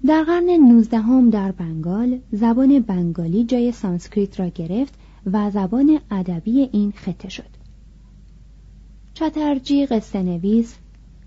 در 0.05 0.23
قرن 0.23 0.49
نوزدهم 0.49 1.29
در 1.29 1.51
بنگال 1.51 2.19
زبان 2.31 2.79
بنگالی 2.79 3.43
جای 3.43 3.71
سانسکریت 3.71 4.39
را 4.39 4.47
گرفت 4.47 4.93
و 5.25 5.51
زبان 5.51 5.99
ادبی 6.11 6.61
این 6.61 6.91
خطه 6.91 7.29
شد. 7.29 7.57
چترجی 9.13 9.85
قصه 9.85 10.23
نویس 10.23 10.75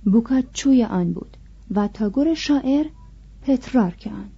بوکاچوی 0.05 0.85
آن 0.85 1.13
بود 1.13 1.37
و 1.71 1.89
تاگور 1.89 2.35
شاعر 2.35 2.87
پترارک 3.43 4.09
آن 4.13 4.29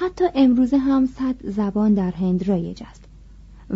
حتی 0.00 0.24
امروزه 0.34 0.78
هم 0.78 1.06
صد 1.06 1.46
زبان 1.46 1.94
در 1.94 2.10
هند 2.10 2.48
رایج 2.48 2.82
است 2.86 3.04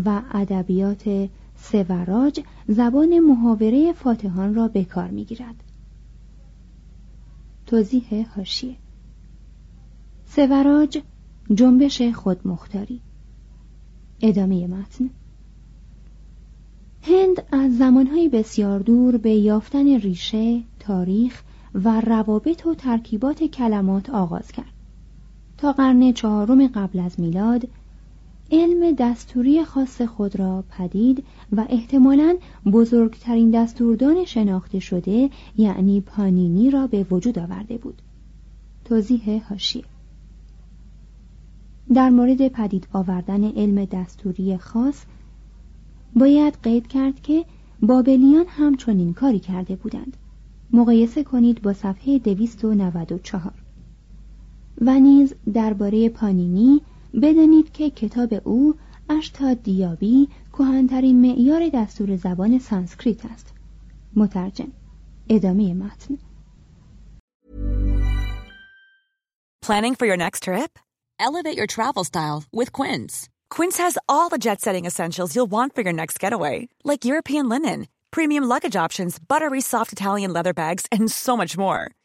و 0.05 0.23
ادبیات 0.33 1.29
سوراج 1.57 2.41
زبان 2.69 3.19
محاوره 3.19 3.93
فاتحان 3.93 4.55
را 4.55 4.69
به 4.69 4.85
کار 4.85 5.09
می‌گیرد. 5.09 5.55
توضیح 7.67 8.27
هاشیه 8.37 8.77
سوراج 10.27 11.03
جنبش 11.55 12.03
خودمختاری 12.03 13.01
ادامه 14.21 14.67
متن. 14.67 15.11
هند 17.03 17.43
از 17.53 17.79
زمانهای 17.79 18.29
بسیار 18.29 18.79
دور 18.79 19.17
به 19.17 19.31
یافتن 19.31 19.99
ریشه، 19.99 20.63
تاریخ 20.81 21.43
و 21.75 22.01
روابط 22.01 22.67
و 22.67 22.75
ترکیبات 22.75 23.45
کلمات 23.45 24.11
آغاز 24.11 24.53
کرد. 24.53 24.82
تا 25.63 25.73
قرن 25.73 26.13
چهارم 26.13 26.67
قبل 26.67 26.99
از 26.99 27.21
میلاد 27.21 27.69
علم 28.53 28.95
دستوری 28.99 29.65
خاص 29.65 30.03
خود 30.03 30.37
را 30.37 30.65
پدید 30.71 31.25
و 31.53 31.67
احتمالاً 31.69 32.37
بزرگترین 32.73 33.51
دستوردان 33.51 34.25
شناخته 34.25 34.79
شده 34.79 35.31
یعنی 35.57 36.01
پانینی 36.01 36.71
را 36.71 36.87
به 36.87 37.07
وجود 37.11 37.39
آورده 37.39 37.79
بود. 37.79 38.03
توضیح 38.85 39.43
هاشیه. 39.49 39.85
در 41.95 42.11
مورد 42.11 42.49
پدید 42.49 42.89
آوردن 42.93 43.45
علم 43.45 43.85
دستوری 43.85 44.57
خاص 44.57 45.05
باید 46.17 46.59
قید 46.63 46.87
کرد 46.87 47.23
که 47.23 47.45
بابلیان 47.83 48.45
هم 48.49 48.77
چنین 48.77 49.15
کاری 49.15 49.41
کرده 49.41 49.77
بودند. 49.77 50.17
مقایسه 50.73 51.25
کنید 51.25 51.63
با 51.63 51.73
صفحه 51.73 52.19
294 52.19 53.62
و 54.82 55.00
نیز 55.00 55.34
درباره 55.54 56.10
پانینی 56.10 56.82
بدانید 57.22 57.72
که 57.72 57.90
کتاب 57.90 58.42
او 58.44 58.76
اشتا 59.10 59.54
دیابی 59.54 60.30
کهنترین 60.54 61.22
معیار 61.22 61.70
دستور 61.74 62.16
زبان 62.16 62.60
سانسکریت 62.60 63.26
است 63.26 63.54
مترجم 64.16 64.72
ادامه 65.30 65.74
متن 65.74 66.18
Planning 69.68 69.96
for 69.96 70.06
your 70.06 70.16
next 70.26 70.44
trip? 70.44 70.80
Elevate 71.20 71.58
your 71.58 71.68
travel 71.68 72.06
style 72.06 72.40
with 72.54 72.72
Quince. 72.72 73.28
Quince 73.50 73.78
has 73.78 73.98
all 74.08 74.30
the 74.30 74.38
jet 74.38 74.62
setting 74.62 74.86
essentials 74.86 75.36
you'll 75.36 75.52
want 75.58 75.76
for 75.76 75.82
your 75.82 75.92
next 76.02 76.22
getaway, 76.24 76.70
like 76.86 77.04
European 77.04 77.50
linen, 77.50 77.80
premium 78.12 78.46
luggage 78.46 78.78
options, 78.86 79.20
buttery 79.20 79.60
soft 79.60 79.92
Italian 79.92 80.32
leather 80.32 80.54
bags, 80.54 80.86
and 80.90 81.12
so 81.12 81.36
much 81.36 81.58
more. 81.58 81.92